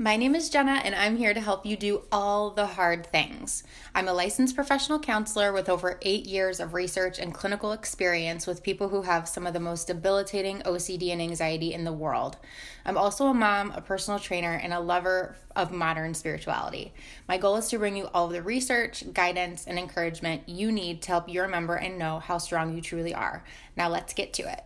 My 0.00 0.14
name 0.14 0.36
is 0.36 0.48
Jenna, 0.48 0.80
and 0.84 0.94
I'm 0.94 1.16
here 1.16 1.34
to 1.34 1.40
help 1.40 1.66
you 1.66 1.76
do 1.76 2.02
all 2.12 2.50
the 2.50 2.68
hard 2.68 3.04
things. 3.04 3.64
I'm 3.96 4.06
a 4.06 4.12
licensed 4.12 4.54
professional 4.54 5.00
counselor 5.00 5.52
with 5.52 5.68
over 5.68 5.98
eight 6.02 6.24
years 6.24 6.60
of 6.60 6.72
research 6.72 7.18
and 7.18 7.34
clinical 7.34 7.72
experience 7.72 8.46
with 8.46 8.62
people 8.62 8.90
who 8.90 9.02
have 9.02 9.28
some 9.28 9.44
of 9.44 9.54
the 9.54 9.58
most 9.58 9.88
debilitating 9.88 10.60
OCD 10.60 11.10
and 11.10 11.20
anxiety 11.20 11.74
in 11.74 11.82
the 11.82 11.92
world. 11.92 12.36
I'm 12.84 12.96
also 12.96 13.26
a 13.26 13.34
mom, 13.34 13.72
a 13.72 13.80
personal 13.80 14.20
trainer, 14.20 14.52
and 14.52 14.72
a 14.72 14.78
lover 14.78 15.34
of 15.56 15.72
modern 15.72 16.14
spirituality. 16.14 16.94
My 17.26 17.36
goal 17.36 17.56
is 17.56 17.68
to 17.70 17.78
bring 17.80 17.96
you 17.96 18.08
all 18.14 18.28
the 18.28 18.40
research, 18.40 19.02
guidance, 19.12 19.66
and 19.66 19.80
encouragement 19.80 20.48
you 20.48 20.70
need 20.70 21.02
to 21.02 21.08
help 21.08 21.28
you 21.28 21.42
remember 21.42 21.74
and 21.74 21.98
know 21.98 22.20
how 22.20 22.38
strong 22.38 22.72
you 22.72 22.80
truly 22.80 23.14
are. 23.14 23.42
Now, 23.76 23.88
let's 23.88 24.12
get 24.14 24.32
to 24.34 24.48
it. 24.48 24.62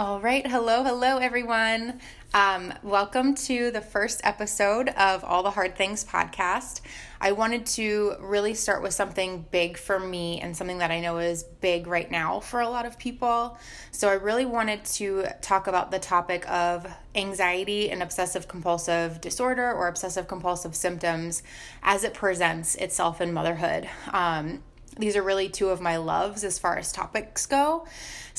All 0.00 0.18
right, 0.18 0.46
hello, 0.46 0.82
hello, 0.82 1.18
everyone. 1.18 2.00
Um, 2.32 2.72
welcome 2.82 3.34
to 3.34 3.70
the 3.70 3.82
first 3.82 4.22
episode 4.24 4.88
of 4.88 5.22
All 5.22 5.42
the 5.42 5.50
Hard 5.50 5.76
Things 5.76 6.06
podcast. 6.06 6.80
I 7.20 7.32
wanted 7.32 7.66
to 7.66 8.14
really 8.18 8.54
start 8.54 8.82
with 8.82 8.94
something 8.94 9.44
big 9.50 9.76
for 9.76 10.00
me 10.00 10.40
and 10.40 10.56
something 10.56 10.78
that 10.78 10.90
I 10.90 11.00
know 11.00 11.18
is 11.18 11.42
big 11.42 11.86
right 11.86 12.10
now 12.10 12.40
for 12.40 12.60
a 12.60 12.68
lot 12.70 12.86
of 12.86 12.98
people. 12.98 13.58
So, 13.90 14.08
I 14.08 14.14
really 14.14 14.46
wanted 14.46 14.86
to 14.86 15.26
talk 15.42 15.66
about 15.66 15.90
the 15.90 15.98
topic 15.98 16.50
of 16.50 16.86
anxiety 17.14 17.90
and 17.90 18.02
obsessive 18.02 18.48
compulsive 18.48 19.20
disorder 19.20 19.70
or 19.70 19.86
obsessive 19.86 20.26
compulsive 20.26 20.74
symptoms 20.74 21.42
as 21.82 22.04
it 22.04 22.14
presents 22.14 22.74
itself 22.76 23.20
in 23.20 23.34
motherhood. 23.34 23.86
Um, 24.14 24.62
these 24.96 25.16
are 25.16 25.22
really 25.22 25.48
two 25.48 25.68
of 25.68 25.80
my 25.80 25.98
loves 25.98 26.42
as 26.42 26.58
far 26.58 26.76
as 26.78 26.90
topics 26.90 27.46
go. 27.46 27.86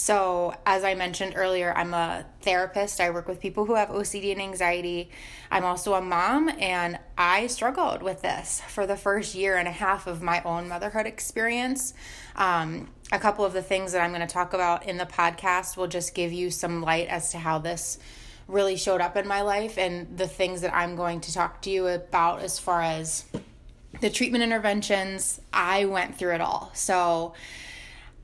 So, 0.01 0.55
as 0.65 0.83
I 0.83 0.95
mentioned 0.95 1.33
earlier, 1.35 1.71
I'm 1.77 1.93
a 1.93 2.25
therapist. 2.41 2.99
I 2.99 3.11
work 3.11 3.27
with 3.27 3.39
people 3.39 3.65
who 3.65 3.75
have 3.75 3.89
OCD 3.89 4.31
and 4.31 4.41
anxiety. 4.41 5.11
I'm 5.51 5.63
also 5.63 5.93
a 5.93 6.01
mom, 6.01 6.49
and 6.57 6.97
I 7.19 7.45
struggled 7.45 8.01
with 8.01 8.23
this 8.23 8.63
for 8.67 8.87
the 8.87 8.97
first 8.97 9.35
year 9.35 9.57
and 9.57 9.67
a 9.67 9.71
half 9.71 10.07
of 10.07 10.23
my 10.23 10.41
own 10.41 10.67
motherhood 10.67 11.05
experience. 11.05 11.93
Um, 12.35 12.89
a 13.11 13.19
couple 13.19 13.45
of 13.45 13.53
the 13.53 13.61
things 13.61 13.91
that 13.91 14.01
I'm 14.01 14.09
going 14.09 14.27
to 14.27 14.33
talk 14.33 14.55
about 14.55 14.87
in 14.87 14.97
the 14.97 15.05
podcast 15.05 15.77
will 15.77 15.85
just 15.85 16.15
give 16.15 16.33
you 16.33 16.49
some 16.49 16.81
light 16.81 17.07
as 17.07 17.29
to 17.33 17.37
how 17.37 17.59
this 17.59 17.99
really 18.47 18.77
showed 18.77 19.01
up 19.01 19.15
in 19.15 19.27
my 19.27 19.41
life 19.41 19.77
and 19.77 20.17
the 20.17 20.27
things 20.27 20.61
that 20.61 20.73
I'm 20.73 20.95
going 20.95 21.21
to 21.21 21.31
talk 21.31 21.61
to 21.61 21.69
you 21.69 21.85
about 21.85 22.41
as 22.41 22.57
far 22.57 22.81
as 22.81 23.25
the 23.99 24.09
treatment 24.09 24.43
interventions, 24.43 25.39
I 25.53 25.85
went 25.85 26.17
through 26.17 26.33
it 26.33 26.41
all. 26.41 26.71
So 26.73 27.35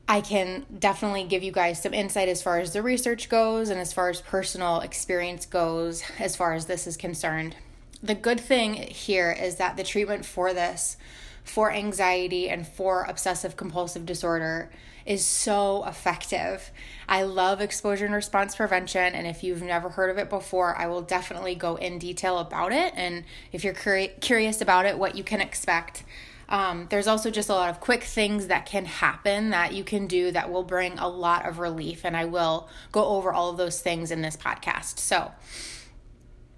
I 0.09 0.22
can 0.22 0.66
definitely 0.80 1.25
give 1.25 1.44
you 1.44 1.52
guys 1.52 1.81
some 1.81 1.94
insight 1.94 2.30
as 2.30 2.41
far 2.41 2.59
as 2.59 2.72
the 2.72 2.81
research 2.81 3.27
goes 3.27 3.69
and 3.69 3.80
as 3.80 3.91
far 3.91 4.09
as 4.09 4.22
personal 4.22 4.80
experience 4.80 5.45
goes, 5.45 6.02
as 6.17 6.36
far 6.36 6.53
as 6.53 6.66
this 6.66 6.88
is 6.88 6.95
concerned. 6.95 7.55
The 8.02 8.15
good 8.15 8.39
thing 8.39 8.76
here 8.76 9.32
is 9.32 9.55
that 9.55 9.76
the 9.76 9.83
treatment 9.83 10.23
for 10.26 10.54
this, 10.54 10.95
for 11.43 11.71
anxiety 11.71 12.49
and 12.49 12.65
for 12.65 13.04
obsessive 13.04 13.58
compulsive 13.58 14.05
disorder, 14.05 14.70
is 15.05 15.26
so 15.26 15.86
effective. 15.86 16.71
I 17.09 17.23
love 17.23 17.59
exposure 17.59 18.05
and 18.05 18.14
response 18.14 18.55
prevention, 18.55 19.15
and 19.15 19.26
if 19.26 19.43
you've 19.43 19.61
never 19.61 19.89
heard 19.89 20.09
of 20.09 20.17
it 20.17 20.30
before, 20.30 20.76
I 20.77 20.87
will 20.87 21.02
definitely 21.02 21.55
go 21.55 21.76
in 21.76 21.98
detail 21.98 22.39
about 22.39 22.71
it. 22.71 22.93
And 22.95 23.23
if 23.52 23.64
you're 23.64 23.73
curi- 23.73 24.20
curious 24.20 24.61
about 24.61 24.86
it, 24.86 24.99
what 24.99 25.15
you 25.15 25.23
can 25.23 25.42
expect. 25.42 26.03
Um, 26.49 26.87
there's 26.89 27.08
also 27.08 27.30
just 27.30 27.49
a 27.49 27.53
lot 27.53 27.69
of 27.69 27.80
quick 27.80 28.03
things 28.03 28.47
that 28.47 28.65
can 28.65 28.85
happen 28.85 29.49
that 29.49 29.73
you 29.73 29.83
can 29.83 30.08
do 30.08 30.31
that 30.31 30.52
will 30.52 30.63
bring 30.63 30.97
a 30.97 31.08
lot 31.08 31.45
of 31.47 31.59
relief, 31.59 32.05
and 32.05 32.15
I 32.15 32.25
will 32.25 32.69
go 32.91 33.05
over 33.05 33.33
all 33.33 33.49
of 33.49 33.58
those 33.58 33.81
things 33.81 34.11
in 34.11 34.21
this 34.21 34.37
podcast. 34.37 34.99
So, 34.99 35.31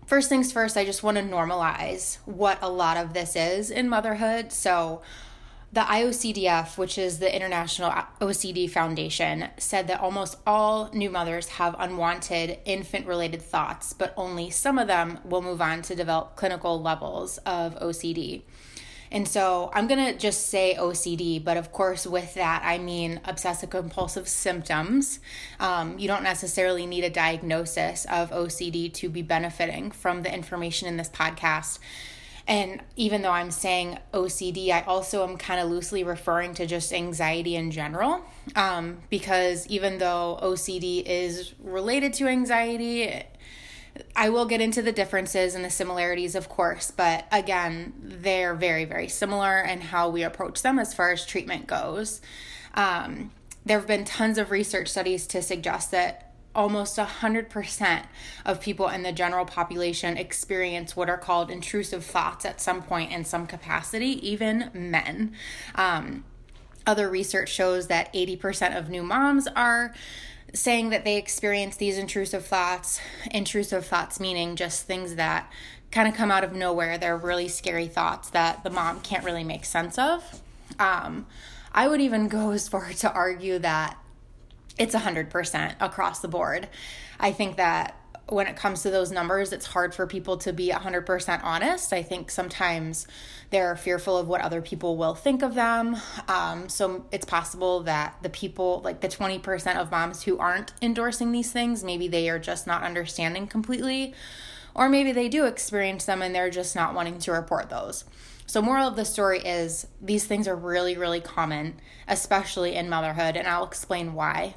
first 0.06 0.30
things 0.30 0.52
first, 0.52 0.78
I 0.78 0.86
just 0.86 1.02
want 1.02 1.18
to 1.18 1.24
normalize 1.24 2.18
what 2.26 2.60
a 2.62 2.70
lot 2.70 2.98
of 2.98 3.14
this 3.14 3.36
is 3.36 3.72
in 3.72 3.90
motherhood. 3.90 4.52
So, 4.52 5.02
the 5.72 5.82
IOCDF, 5.82 6.80
which 6.80 6.98
is 6.98 7.20
the 7.20 7.34
International 7.34 7.92
OCD 8.20 8.68
Foundation, 8.68 9.50
said 9.58 9.88
that 9.88 10.00
almost 10.00 10.38
all 10.48 10.90
new 10.94 11.12
mothers 11.12 11.48
have 11.50 11.76
unwanted 11.78 12.58
infant 12.66 13.06
related 13.06 13.42
thoughts, 13.42 13.94
but 13.94 14.12
only 14.18 14.50
some 14.50 14.80
of 14.80 14.88
them 14.88 15.20
will 15.24 15.44
move 15.44 15.62
on 15.62 15.84
to 15.84 15.96
develop 15.96 16.36
clinical 16.36 16.82
levels 16.82 17.38
of 17.40 17.76
OCD. 17.76 18.42
And 19.12 19.28
so 19.28 19.72
I'm 19.74 19.88
going 19.88 20.14
to 20.14 20.18
just 20.18 20.48
say 20.48 20.76
OCD, 20.80 21.44
but 21.44 21.58
of 21.58 21.72
course, 21.72 22.06
with 22.06 22.36
that, 22.36 22.62
I 22.64 22.78
mean 22.78 23.20
obsessive 23.26 23.70
compulsive 23.70 24.28
symptoms. 24.28 25.20
Um, 25.60 25.98
you 25.98 26.08
don't 26.08 26.24
necessarily 26.24 26.86
need 26.86 27.04
a 27.04 27.10
diagnosis 27.10 28.06
of 28.06 28.30
OCD 28.32 28.94
to 28.94 29.10
be 29.10 29.22
benefiting 29.22 29.92
from 29.92 30.22
the 30.22 30.34
information 30.34 30.88
in 30.88 30.98
this 30.98 31.10
podcast. 31.10 31.80
And 32.48 32.82
even 32.96 33.22
though 33.22 33.32
I'm 33.32 33.52
saying 33.52 34.00
OCD, 34.12 34.72
I 34.72 34.82
also 34.82 35.28
am 35.28 35.38
kind 35.38 35.60
of 35.62 35.70
loosely 35.70 36.04
referring 36.04 36.56
to 36.56 36.66
just 36.66 36.92
anxiety 36.92 37.56
in 37.56 37.70
general. 37.70 38.26
Um, 38.56 38.98
because 39.12 39.68
even 39.68 40.00
though 40.00 40.40
OCD 40.42 41.04
is 41.06 41.54
related 41.64 42.14
to 42.16 42.28
anxiety, 42.28 43.24
I 44.16 44.30
will 44.30 44.46
get 44.46 44.62
into 44.62 44.82
the 44.82 44.92
differences 44.92 45.56
and 45.56 45.64
the 45.64 45.70
similarities, 45.70 46.36
of 46.36 46.50
course, 46.50 46.92
but 46.92 47.26
again, 47.32 47.94
they're 48.02 48.56
very, 48.56 48.86
very 48.86 49.08
similar 49.08 49.60
in 49.62 49.82
how 49.82 50.10
we 50.10 50.24
approach 50.24 50.62
them 50.62 50.80
as 50.80 50.94
far 50.94 51.12
as 51.12 51.26
treatment 51.26 51.68
goes. 51.68 52.22
Um, 52.74 53.32
there 53.66 53.78
have 53.78 53.88
been 53.88 54.06
tons 54.06 54.38
of 54.38 54.52
research 54.52 54.90
studies 54.90 55.28
to 55.28 55.42
suggest 55.42 55.92
that 55.92 56.34
almost 56.56 56.98
100% 56.98 58.06
of 58.46 58.60
people 58.60 58.90
in 58.90 59.04
the 59.04 59.12
general 59.12 59.46
population 59.46 60.18
experience 60.18 60.96
what 60.96 61.10
are 61.10 61.18
called 61.18 61.52
intrusive 61.52 62.04
thoughts 62.04 62.46
at 62.46 62.60
some 62.60 62.82
point 62.82 63.12
in 63.12 63.24
some 63.24 63.46
capacity, 63.46 64.28
even 64.28 64.70
men. 64.74 65.34
Um, 65.76 66.26
other 66.88 67.10
research 67.10 67.50
shows 67.50 67.88
that 67.88 68.12
80% 68.14 68.76
of 68.78 68.90
new 68.90 69.04
moms 69.04 69.48
are 69.56 69.94
saying 70.54 70.90
that 70.90 71.06
they 71.06 71.18
experience 71.18 71.76
these 71.76 71.98
intrusive 71.98 72.46
thoughts. 72.46 73.00
Intrusive 73.32 73.86
thoughts 73.86 74.20
meaning 74.20 74.56
just 74.56 74.86
things 74.86 75.16
that 75.16 75.52
kind 75.92 76.08
of 76.08 76.14
come 76.14 76.32
out 76.32 76.44
of 76.44 76.54
nowhere. 76.54 76.98
They're 76.98 77.18
really 77.18 77.48
scary 77.48 77.88
thoughts 77.88 78.30
that 78.32 78.64
the 78.64 78.70
mom 78.70 79.02
can't 79.02 79.24
really 79.24 79.44
make 79.44 79.66
sense 79.66 79.98
of. 79.98 80.42
Um, 80.78 81.26
I 81.74 81.88
would 81.88 82.02
even 82.02 82.28
go 82.28 82.52
as 82.52 82.68
far 82.68 82.90
to 83.00 83.12
argue 83.12 83.60
that 83.60 83.98
it's 84.78 84.96
100% 84.96 85.76
across 85.80 86.20
the 86.20 86.28
board. 86.28 86.70
I 87.20 87.32
think 87.32 87.58
that 87.58 87.99
when 88.30 88.48
it 88.48 88.56
comes 88.56 88.82
to 88.84 88.92
those 88.92 89.12
numbers, 89.12 89.52
it's 89.52 89.68
hard 89.68 89.94
for 89.94 90.06
people 90.06 90.38
to 90.38 90.54
be 90.54 90.70
100% 90.70 91.44
honest. 91.44 91.94
I 91.94 92.04
think 92.04 92.32
sometimes 92.32 93.08
they're 93.50 93.76
fearful 93.76 94.18
of 94.18 94.28
what 94.28 94.42
other 94.42 94.62
people 94.62 94.98
will 94.98 95.16
think 95.16 95.42
of 95.42 95.56
them. 95.56 95.98
Um, 96.28 96.70
so 96.70 97.06
it's 97.12 97.26
possible 97.26 97.82
that 97.82 98.18
the 98.22 98.30
people, 98.30 98.82
like 98.84 99.02
the 99.02 99.08
20% 99.08 99.76
of 99.78 99.92
moms 99.92 100.24
who 100.24 100.38
aren't 100.38 100.74
endorsing 100.82 101.32
these 101.32 101.52
things, 101.52 101.84
maybe 101.84 102.08
they 102.08 102.30
are 102.30 102.40
just 102.40 102.68
not 102.68 102.84
understanding 102.84 103.48
completely. 103.48 104.14
Or 104.76 104.88
maybe 104.88 105.12
they 105.12 105.30
do 105.30 105.46
experience 105.46 106.06
them 106.06 106.22
and 106.22 106.34
they're 106.34 106.52
just 106.52 106.76
not 106.76 106.94
wanting 106.94 107.20
to 107.20 107.32
report 107.32 107.70
those. 107.70 108.06
So, 108.46 108.62
moral 108.64 108.88
of 108.88 108.96
the 108.96 109.06
story 109.06 109.40
is 109.40 109.86
these 110.02 110.26
things 110.26 110.48
are 110.48 110.56
really, 110.56 110.98
really 110.98 111.22
common, 111.22 111.80
especially 112.08 112.76
in 112.76 112.90
motherhood, 112.90 113.38
and 113.38 113.48
I'll 113.48 113.66
explain 113.66 114.14
why. 114.16 114.56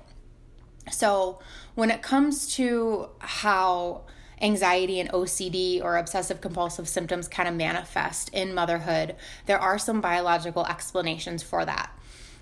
So, 0.90 1.38
when 1.74 1.90
it 1.90 2.02
comes 2.02 2.54
to 2.56 3.08
how 3.18 4.02
anxiety 4.40 4.98
and 4.98 5.10
OCD 5.10 5.82
or 5.82 5.96
obsessive 5.96 6.40
compulsive 6.40 6.88
symptoms 6.88 7.28
kind 7.28 7.48
of 7.48 7.54
manifest 7.54 8.28
in 8.30 8.52
motherhood, 8.52 9.14
there 9.46 9.58
are 9.58 9.78
some 9.78 10.00
biological 10.00 10.66
explanations 10.66 11.42
for 11.42 11.64
that. 11.64 11.96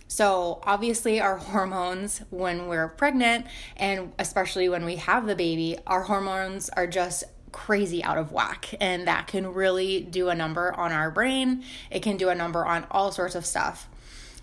So, 0.08 0.60
obviously, 0.64 1.20
our 1.20 1.36
hormones 1.52 2.22
when 2.30 2.66
we're 2.66 2.88
pregnant 2.88 3.46
and 3.76 4.12
especially 4.18 4.68
when 4.68 4.84
we 4.84 4.96
have 4.96 5.26
the 5.26 5.36
baby, 5.36 5.78
our 5.86 6.02
hormones 6.02 6.68
are 6.70 6.86
just 6.86 7.24
crazy 7.52 8.02
out 8.02 8.16
of 8.16 8.32
whack 8.32 8.74
and 8.80 9.06
that 9.06 9.26
can 9.26 9.52
really 9.52 10.00
do 10.00 10.28
a 10.28 10.34
number 10.34 10.72
on 10.74 10.92
our 10.92 11.10
brain. 11.10 11.62
It 11.90 12.02
can 12.02 12.16
do 12.16 12.28
a 12.28 12.34
number 12.34 12.64
on 12.64 12.86
all 12.90 13.12
sorts 13.12 13.34
of 13.34 13.44
stuff. 13.44 13.88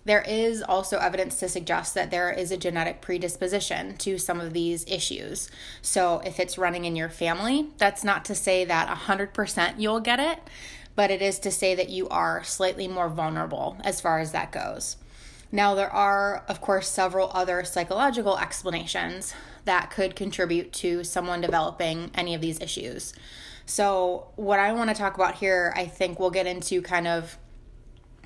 There 0.07 0.23
is 0.25 0.61
also 0.61 0.99
evidence 0.99 1.35
to 1.35 1.49
suggest 1.49 1.93
that 1.93 2.11
there 2.11 2.31
is 2.31 2.49
a 2.49 2.57
genetic 2.57 3.01
predisposition 3.01 3.97
to 3.97 4.17
some 4.17 4.39
of 4.39 4.53
these 4.53 4.85
issues. 4.87 5.51
So, 5.81 6.21
if 6.25 6.39
it's 6.39 6.57
running 6.57 6.85
in 6.85 6.95
your 6.95 7.09
family, 7.09 7.67
that's 7.77 8.05
not 8.05 8.23
to 8.25 8.33
say 8.33 8.63
that 8.63 8.87
100% 8.87 9.73
you'll 9.77 9.99
get 9.99 10.21
it, 10.21 10.39
but 10.95 11.11
it 11.11 11.21
is 11.21 11.39
to 11.39 11.51
say 11.51 11.75
that 11.75 11.89
you 11.89 12.07
are 12.07 12.41
slightly 12.45 12.87
more 12.87 13.09
vulnerable 13.09 13.75
as 13.83 13.99
far 13.99 14.19
as 14.19 14.31
that 14.31 14.53
goes. 14.53 14.95
Now, 15.51 15.75
there 15.75 15.93
are, 15.93 16.45
of 16.47 16.61
course, 16.61 16.87
several 16.87 17.29
other 17.33 17.65
psychological 17.65 18.37
explanations 18.37 19.33
that 19.65 19.91
could 19.91 20.15
contribute 20.15 20.71
to 20.73 21.03
someone 21.03 21.41
developing 21.41 22.11
any 22.15 22.33
of 22.33 22.39
these 22.39 22.61
issues. 22.61 23.13
So, 23.65 24.27
what 24.37 24.61
I 24.61 24.71
want 24.71 24.89
to 24.89 24.95
talk 24.95 25.15
about 25.15 25.35
here, 25.35 25.73
I 25.75 25.85
think 25.85 26.17
we'll 26.17 26.29
get 26.29 26.47
into 26.47 26.81
kind 26.81 27.07
of 27.09 27.37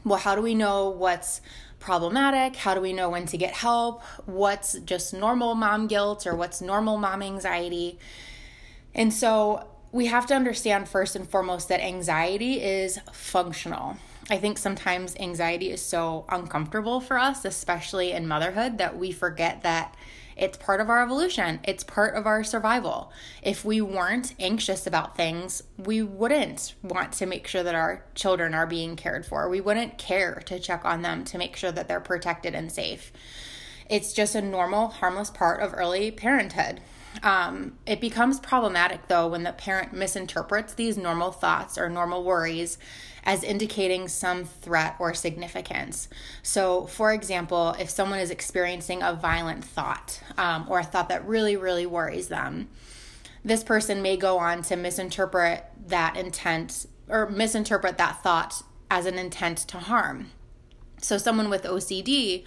well, 0.04 0.20
how 0.20 0.36
do 0.36 0.42
we 0.42 0.56
know 0.56 0.90
what's 0.90 1.42
problematic? 1.82 2.56
How 2.56 2.74
do 2.74 2.80
we 2.80 2.94
know 2.94 3.10
when 3.10 3.26
to 3.26 3.38
get 3.38 3.54
help? 3.54 4.02
What's 4.26 4.80
just 4.80 5.14
normal 5.14 5.56
mom 5.56 5.88
guilt 5.88 6.26
or 6.26 6.36
what's 6.36 6.62
normal 6.62 6.98
mom 6.98 7.22
anxiety? 7.22 8.00
And 8.96 9.14
so 9.14 9.68
we 9.92 10.06
have 10.06 10.26
to 10.28 10.36
understand 10.36 10.88
first 10.88 11.16
and 11.18 11.28
foremost 11.28 11.68
that 11.68 11.82
anxiety 11.82 12.62
is 12.62 13.00
functional. 13.12 13.98
I 14.30 14.38
think 14.38 14.58
sometimes 14.58 15.18
anxiety 15.18 15.72
is 15.72 15.82
so 15.82 16.26
uncomfortable 16.30 17.02
for 17.02 17.18
us, 17.18 17.44
especially 17.44 18.14
in 18.14 18.28
motherhood, 18.28 18.78
that 18.78 18.98
we 18.98 19.12
forget 19.12 19.64
that 19.64 19.96
it's 20.42 20.58
part 20.58 20.82
of 20.82 20.90
our 20.90 21.04
evolution, 21.04 21.60
it's 21.64 21.84
part 21.84 22.16
of 22.16 22.26
our 22.26 22.44
survival. 22.44 23.14
If 23.44 23.64
we 23.64 23.80
weren't 23.80 24.34
anxious 24.40 24.88
about 24.88 25.16
things, 25.16 25.62
we 25.78 26.02
wouldn't 26.02 26.74
want 26.82 27.14
to 27.14 27.28
make 27.28 27.46
sure 27.46 27.62
that 27.62 27.76
our 27.76 28.04
children 28.16 28.56
are 28.56 28.66
being 28.66 28.96
cared 28.96 29.24
for. 29.24 29.48
We 29.48 29.62
wouldn't 29.62 30.00
care 30.00 30.42
to 30.48 30.60
check 30.60 30.84
on 30.84 31.04
them 31.04 31.24
to 31.26 31.38
make 31.38 31.56
sure 31.56 31.72
that 31.72 31.88
they're 31.88 32.00
protected 32.00 32.56
and 32.56 32.72
safe. 32.72 33.14
It's 33.88 34.14
just 34.14 34.34
a 34.34 34.42
normal, 34.42 34.88
harmless 34.88 35.30
part 35.30 35.62
of 35.62 35.76
early 35.76 36.10
parenthood. 36.10 36.82
Um, 37.24 37.78
it 37.86 38.02
becomes 38.02 38.40
problematic 38.40 39.08
though 39.08 39.28
when 39.28 39.44
the 39.44 39.52
parent 39.52 39.94
misinterprets 39.94 40.74
these 40.74 40.98
normal 40.98 41.32
thoughts 41.32 41.78
or 41.78 41.90
normal 41.90 42.24
worries 42.24 42.78
as 43.24 43.44
indicating 43.44 44.08
some 44.08 44.46
threat 44.46 44.96
or 45.00 45.14
significance. 45.14 46.08
So, 46.42 46.88
for 46.88 47.14
example, 47.14 47.76
if 47.80 47.90
someone 47.90 48.20
is 48.20 48.32
experiencing 48.32 49.04
a 49.04 49.14
violent 49.14 49.64
thought 49.64 50.20
um, 50.38 50.66
or 50.68 50.80
a 50.80 50.84
thought 50.84 51.10
that 51.10 51.26
really, 51.28 51.56
really 51.56 51.86
worries 51.86 52.30
them, 52.30 52.70
this 53.44 53.64
person 53.64 54.02
may 54.02 54.18
go 54.18 54.40
on 54.40 54.64
to 54.64 54.76
misinterpret 54.76 55.66
that 55.88 56.16
intent 56.16 56.88
or 57.08 57.30
misinterpret 57.30 57.98
that 57.98 58.24
thought 58.24 58.64
as 58.90 59.06
an 59.06 59.18
intent 59.18 59.58
to 59.60 59.78
harm. 59.78 60.32
So, 61.02 61.18
someone 61.18 61.50
with 61.50 61.64
OCD 61.64 62.44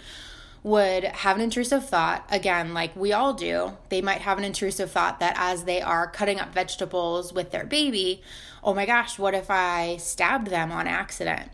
would 0.65 1.03
have 1.03 1.35
an 1.35 1.43
intrusive 1.43 1.87
thought, 1.87 2.25
again, 2.31 2.73
like 2.73 2.95
we 2.95 3.13
all 3.13 3.35
do, 3.35 3.77
they 3.89 4.01
might 4.01 4.21
have 4.21 4.39
an 4.39 4.43
intrusive 4.43 4.89
thought 4.89 5.19
that 5.19 5.35
as 5.37 5.65
they 5.65 5.79
are 5.79 6.09
cutting 6.09 6.39
up 6.39 6.51
vegetables 6.55 7.31
with 7.31 7.51
their 7.51 7.63
baby, 7.63 8.23
oh 8.63 8.73
my 8.73 8.83
gosh, 8.87 9.19
what 9.19 9.35
if 9.35 9.51
I 9.51 9.97
stabbed 9.97 10.47
them 10.47 10.71
on 10.71 10.87
accident? 10.87 11.51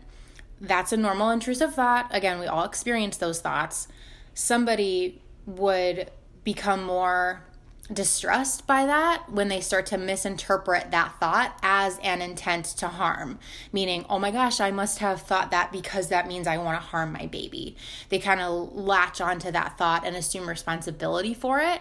That's 0.62 0.94
a 0.94 0.96
normal 0.96 1.28
intrusive 1.28 1.74
thought. 1.74 2.08
Again, 2.10 2.40
we 2.40 2.46
all 2.46 2.64
experience 2.64 3.18
those 3.18 3.42
thoughts. 3.42 3.86
Somebody 4.32 5.20
would 5.44 6.10
become 6.42 6.82
more 6.82 7.44
distressed 7.92 8.66
by 8.66 8.86
that 8.86 9.30
when 9.30 9.48
they 9.48 9.60
start 9.60 9.86
to 9.86 9.98
misinterpret 9.98 10.90
that 10.90 11.18
thought 11.20 11.58
as 11.62 11.98
an 12.02 12.22
intent 12.22 12.64
to 12.64 12.88
harm, 12.88 13.38
meaning, 13.72 14.04
oh 14.08 14.18
my 14.18 14.30
gosh, 14.30 14.60
I 14.60 14.70
must 14.70 14.98
have 14.98 15.22
thought 15.22 15.50
that 15.50 15.72
because 15.72 16.08
that 16.08 16.28
means 16.28 16.46
I 16.46 16.58
want 16.58 16.80
to 16.80 16.86
harm 16.86 17.12
my 17.12 17.26
baby. 17.26 17.76
They 18.08 18.18
kind 18.18 18.40
of 18.40 18.74
latch 18.74 19.20
onto 19.20 19.50
that 19.50 19.78
thought 19.78 20.06
and 20.06 20.16
assume 20.16 20.48
responsibility 20.48 21.34
for 21.34 21.60
it 21.60 21.80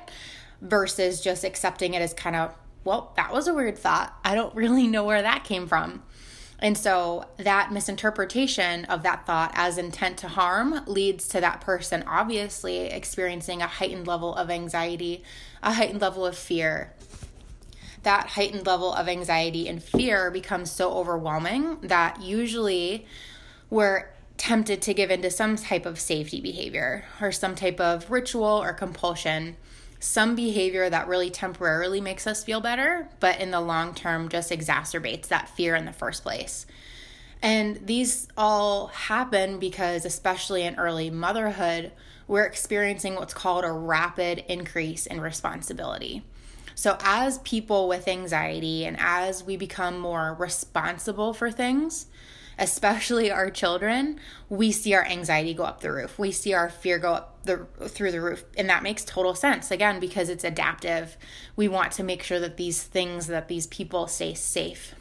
versus 0.61 1.21
just 1.21 1.43
accepting 1.43 1.93
it 1.93 2.01
as 2.01 2.13
kind 2.13 2.35
of, 2.35 2.55
well, 2.83 3.13
that 3.15 3.33
was 3.33 3.47
a 3.47 3.53
weird 3.53 3.77
thought. 3.77 4.17
I 4.23 4.35
don't 4.35 4.55
really 4.55 4.87
know 4.87 5.03
where 5.03 5.21
that 5.21 5.43
came 5.43 5.67
from. 5.67 6.03
And 6.61 6.77
so 6.77 7.25
that 7.37 7.71
misinterpretation 7.71 8.85
of 8.85 9.01
that 9.01 9.25
thought 9.25 9.51
as 9.55 9.79
intent 9.79 10.17
to 10.19 10.27
harm 10.27 10.81
leads 10.85 11.27
to 11.29 11.41
that 11.41 11.59
person 11.59 12.03
obviously 12.05 12.81
experiencing 12.85 13.61
a 13.61 13.67
heightened 13.67 14.05
level 14.05 14.35
of 14.35 14.51
anxiety, 14.51 15.23
a 15.63 15.73
heightened 15.73 16.01
level 16.01 16.25
of 16.25 16.37
fear. 16.37 16.93
That 18.03 18.27
heightened 18.27 18.67
level 18.67 18.93
of 18.93 19.07
anxiety 19.07 19.67
and 19.67 19.81
fear 19.81 20.29
becomes 20.29 20.71
so 20.71 20.93
overwhelming 20.93 21.79
that 21.81 22.21
usually 22.21 23.07
we're 23.71 24.09
tempted 24.37 24.81
to 24.83 24.93
give 24.93 25.11
into 25.11 25.29
some 25.29 25.55
type 25.55 25.85
of 25.85 25.99
safety 25.99 26.41
behavior 26.41 27.05
or 27.19 27.31
some 27.31 27.55
type 27.55 27.79
of 27.79 28.09
ritual 28.09 28.45
or 28.45 28.73
compulsion 28.73 29.55
some 30.01 30.35
behavior 30.35 30.89
that 30.89 31.07
really 31.07 31.29
temporarily 31.29 32.01
makes 32.01 32.25
us 32.25 32.43
feel 32.43 32.59
better, 32.59 33.07
but 33.19 33.39
in 33.39 33.51
the 33.51 33.61
long 33.61 33.93
term 33.93 34.29
just 34.29 34.51
exacerbates 34.51 35.27
that 35.27 35.47
fear 35.47 35.75
in 35.75 35.85
the 35.85 35.93
first 35.93 36.23
place. 36.23 36.65
And 37.41 37.87
these 37.87 38.27
all 38.35 38.87
happen 38.87 39.59
because, 39.59 40.03
especially 40.03 40.63
in 40.63 40.75
early 40.75 41.09
motherhood, 41.09 41.91
we're 42.27 42.45
experiencing 42.45 43.15
what's 43.15 43.33
called 43.33 43.63
a 43.63 43.71
rapid 43.71 44.43
increase 44.47 45.05
in 45.05 45.21
responsibility. 45.21 46.23
So, 46.73 46.97
as 47.03 47.37
people 47.39 47.87
with 47.87 48.07
anxiety 48.07 48.85
and 48.85 48.97
as 48.99 49.43
we 49.43 49.55
become 49.55 49.99
more 49.99 50.35
responsible 50.39 51.33
for 51.33 51.51
things, 51.51 52.07
especially 52.61 53.31
our 53.31 53.49
children, 53.49 54.19
we 54.47 54.71
see 54.71 54.93
our 54.93 55.03
anxiety 55.03 55.53
go 55.53 55.63
up 55.63 55.81
the 55.81 55.91
roof. 55.91 56.19
We 56.19 56.31
see 56.31 56.53
our 56.53 56.69
fear 56.69 56.99
go 56.99 57.13
up 57.15 57.43
the 57.43 57.65
through 57.89 58.11
the 58.11 58.21
roof. 58.21 58.45
And 58.55 58.69
that 58.69 58.83
makes 58.83 59.03
total 59.03 59.33
sense 59.33 59.71
again 59.71 59.99
because 59.99 60.29
it's 60.29 60.43
adaptive. 60.43 61.17
We 61.55 61.67
want 61.67 61.91
to 61.93 62.03
make 62.03 62.21
sure 62.21 62.39
that 62.39 62.57
these 62.57 62.83
things 62.83 63.25
that 63.27 63.47
these 63.47 63.65
people 63.67 64.05
stay 64.05 64.35
safe. 64.35 64.93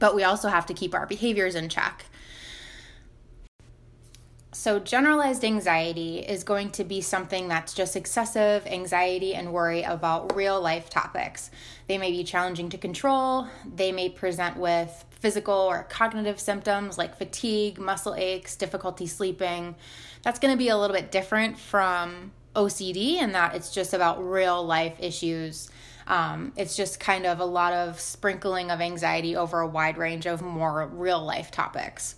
But 0.00 0.16
we 0.16 0.24
also 0.24 0.48
have 0.48 0.66
to 0.66 0.74
keep 0.74 0.92
our 0.92 1.06
behaviors 1.06 1.54
in 1.54 1.68
check. 1.68 2.06
So, 4.52 4.80
generalized 4.80 5.44
anxiety 5.44 6.18
is 6.18 6.42
going 6.42 6.70
to 6.72 6.82
be 6.82 7.00
something 7.00 7.46
that's 7.46 7.74
just 7.74 7.94
excessive 7.94 8.66
anxiety 8.66 9.34
and 9.34 9.52
worry 9.52 9.82
about 9.82 10.34
real 10.34 10.60
life 10.60 10.90
topics. 10.90 11.50
They 11.86 11.98
may 11.98 12.10
be 12.10 12.24
challenging 12.24 12.70
to 12.70 12.78
control, 12.78 13.46
they 13.64 13.92
may 13.92 14.08
present 14.08 14.56
with 14.56 15.04
physical 15.20 15.54
or 15.54 15.84
cognitive 15.84 16.38
symptoms 16.38 16.98
like 16.98 17.16
fatigue, 17.16 17.78
muscle 17.78 18.14
aches, 18.14 18.56
difficulty 18.56 19.06
sleeping. 19.06 19.74
That's 20.22 20.38
going 20.38 20.52
to 20.52 20.58
be 20.58 20.68
a 20.68 20.76
little 20.76 20.94
bit 20.94 21.10
different 21.10 21.58
from 21.58 22.32
OCD 22.54 23.16
in 23.16 23.32
that 23.32 23.54
it's 23.54 23.72
just 23.72 23.94
about 23.94 24.24
real 24.24 24.64
life 24.64 24.96
issues. 24.98 25.70
Um, 26.06 26.52
it's 26.56 26.76
just 26.76 27.00
kind 27.00 27.26
of 27.26 27.40
a 27.40 27.44
lot 27.44 27.72
of 27.72 28.00
sprinkling 28.00 28.70
of 28.70 28.80
anxiety 28.80 29.36
over 29.36 29.60
a 29.60 29.66
wide 29.66 29.98
range 29.98 30.26
of 30.26 30.40
more 30.42 30.86
real 30.86 31.22
life 31.22 31.50
topics. 31.50 32.14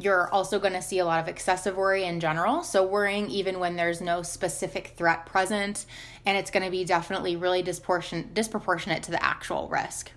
You're 0.00 0.32
also 0.32 0.60
going 0.60 0.74
to 0.74 0.82
see 0.82 1.00
a 1.00 1.04
lot 1.04 1.20
of 1.20 1.28
excessive 1.28 1.76
worry 1.76 2.04
in 2.04 2.20
general. 2.20 2.62
So, 2.62 2.86
worrying 2.86 3.28
even 3.30 3.58
when 3.58 3.74
there's 3.74 4.00
no 4.00 4.22
specific 4.22 4.94
threat 4.96 5.26
present, 5.26 5.86
and 6.24 6.38
it's 6.38 6.52
going 6.52 6.64
to 6.64 6.70
be 6.70 6.84
definitely 6.84 7.34
really 7.34 7.62
disproportionate, 7.62 8.32
disproportionate 8.32 9.02
to 9.04 9.10
the 9.10 9.22
actual 9.22 9.68
risk. 9.68 10.12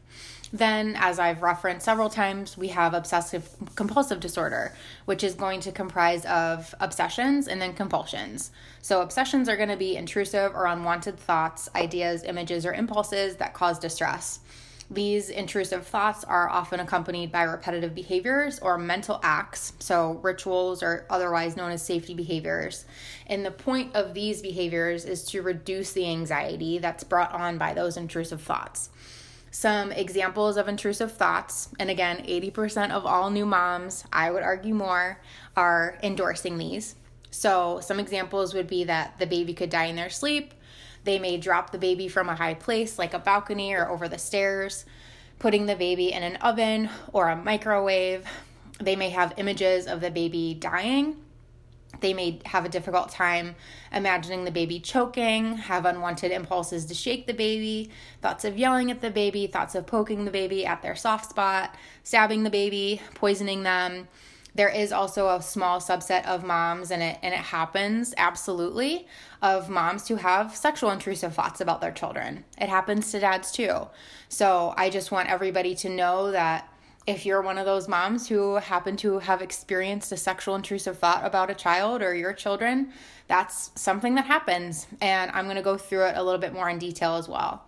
Then, 0.53 0.97
as 0.99 1.17
I've 1.17 1.41
referenced 1.41 1.85
several 1.85 2.09
times, 2.09 2.57
we 2.57 2.69
have 2.69 2.93
obsessive 2.93 3.49
compulsive 3.75 4.19
disorder, 4.19 4.75
which 5.05 5.23
is 5.23 5.33
going 5.33 5.61
to 5.61 5.71
comprise 5.71 6.25
of 6.25 6.75
obsessions 6.81 7.47
and 7.47 7.61
then 7.61 7.73
compulsions. 7.73 8.51
So, 8.81 9.01
obsessions 9.01 9.47
are 9.47 9.55
going 9.55 9.69
to 9.69 9.77
be 9.77 9.95
intrusive 9.95 10.53
or 10.53 10.65
unwanted 10.65 11.17
thoughts, 11.17 11.69
ideas, 11.73 12.23
images, 12.23 12.65
or 12.65 12.73
impulses 12.73 13.37
that 13.37 13.53
cause 13.53 13.79
distress. 13.79 14.39
These 14.91 15.29
intrusive 15.29 15.87
thoughts 15.87 16.25
are 16.25 16.49
often 16.49 16.81
accompanied 16.81 17.31
by 17.31 17.43
repetitive 17.43 17.95
behaviors 17.95 18.59
or 18.59 18.77
mental 18.77 19.21
acts, 19.23 19.71
so 19.79 20.19
rituals 20.21 20.83
or 20.83 21.05
otherwise 21.09 21.55
known 21.55 21.71
as 21.71 21.81
safety 21.81 22.13
behaviors. 22.13 22.83
And 23.25 23.45
the 23.45 23.51
point 23.51 23.95
of 23.95 24.13
these 24.13 24.41
behaviors 24.41 25.05
is 25.05 25.23
to 25.27 25.43
reduce 25.43 25.93
the 25.93 26.09
anxiety 26.09 26.77
that's 26.77 27.05
brought 27.05 27.31
on 27.31 27.57
by 27.57 27.73
those 27.73 27.95
intrusive 27.95 28.41
thoughts. 28.41 28.89
Some 29.53 29.91
examples 29.91 30.55
of 30.55 30.69
intrusive 30.69 31.11
thoughts, 31.11 31.69
and 31.77 31.89
again, 31.89 32.23
80% 32.25 32.91
of 32.91 33.05
all 33.05 33.29
new 33.29 33.45
moms, 33.45 34.05
I 34.11 34.31
would 34.31 34.43
argue 34.43 34.73
more, 34.73 35.19
are 35.57 35.99
endorsing 36.01 36.57
these. 36.57 36.95
So, 37.31 37.81
some 37.81 37.99
examples 37.99 38.53
would 38.53 38.67
be 38.67 38.85
that 38.85 39.19
the 39.19 39.27
baby 39.27 39.53
could 39.53 39.69
die 39.69 39.85
in 39.85 39.97
their 39.97 40.09
sleep. 40.09 40.53
They 41.03 41.19
may 41.19 41.35
drop 41.37 41.71
the 41.71 41.77
baby 41.77 42.07
from 42.07 42.29
a 42.29 42.35
high 42.35 42.53
place, 42.53 42.97
like 42.97 43.13
a 43.13 43.19
balcony 43.19 43.73
or 43.73 43.89
over 43.89 44.07
the 44.07 44.17
stairs, 44.17 44.85
putting 45.37 45.65
the 45.65 45.75
baby 45.75 46.13
in 46.13 46.23
an 46.23 46.37
oven 46.37 46.89
or 47.11 47.27
a 47.27 47.35
microwave. 47.35 48.25
They 48.79 48.95
may 48.95 49.09
have 49.09 49.33
images 49.35 49.85
of 49.85 49.99
the 49.99 50.11
baby 50.11 50.53
dying 50.53 51.17
they 52.01 52.13
may 52.13 52.39
have 52.45 52.65
a 52.65 52.69
difficult 52.69 53.09
time 53.09 53.55
imagining 53.93 54.43
the 54.43 54.51
baby 54.51 54.79
choking, 54.79 55.57
have 55.57 55.85
unwanted 55.85 56.31
impulses 56.31 56.85
to 56.85 56.93
shake 56.93 57.27
the 57.27 57.33
baby, 57.33 57.89
thoughts 58.21 58.43
of 58.43 58.57
yelling 58.57 58.91
at 58.91 59.01
the 59.01 59.11
baby, 59.11 59.47
thoughts 59.47 59.75
of 59.75 59.87
poking 59.87 60.25
the 60.25 60.31
baby 60.31 60.65
at 60.65 60.81
their 60.81 60.95
soft 60.95 61.29
spot, 61.29 61.75
stabbing 62.03 62.43
the 62.43 62.49
baby, 62.49 63.01
poisoning 63.15 63.63
them. 63.63 64.07
there 64.53 64.69
is 64.69 64.91
also 64.91 65.29
a 65.29 65.41
small 65.41 65.79
subset 65.79 66.25
of 66.25 66.43
moms 66.43 66.91
and 66.91 67.01
it 67.01 67.17
and 67.21 67.33
it 67.33 67.39
happens 67.39 68.13
absolutely 68.17 69.07
of 69.41 69.69
moms 69.69 70.07
who 70.07 70.15
have 70.15 70.55
sexual 70.55 70.91
intrusive 70.91 71.33
thoughts 71.33 71.61
about 71.61 71.81
their 71.81 71.91
children. 71.91 72.43
It 72.57 72.69
happens 72.69 73.11
to 73.11 73.19
dads 73.19 73.51
too. 73.51 73.87
So 74.29 74.73
I 74.77 74.89
just 74.89 75.11
want 75.11 75.29
everybody 75.29 75.73
to 75.75 75.89
know 75.89 76.31
that 76.31 76.70
if 77.07 77.25
you're 77.25 77.41
one 77.41 77.57
of 77.57 77.65
those 77.65 77.87
moms 77.87 78.27
who 78.27 78.55
happen 78.55 78.95
to 78.97 79.19
have 79.19 79.41
experienced 79.41 80.11
a 80.11 80.17
sexual 80.17 80.55
intrusive 80.55 80.99
thought 80.99 81.25
about 81.25 81.49
a 81.49 81.55
child 81.55 82.01
or 82.01 82.13
your 82.13 82.33
children, 82.33 82.91
that's 83.27 83.71
something 83.75 84.15
that 84.15 84.25
happens. 84.25 84.87
And 85.01 85.31
I'm 85.31 85.45
going 85.45 85.55
to 85.55 85.63
go 85.63 85.77
through 85.77 86.05
it 86.05 86.17
a 86.17 86.23
little 86.23 86.39
bit 86.39 86.53
more 86.53 86.69
in 86.69 86.77
detail 86.77 87.15
as 87.15 87.27
well. 87.27 87.65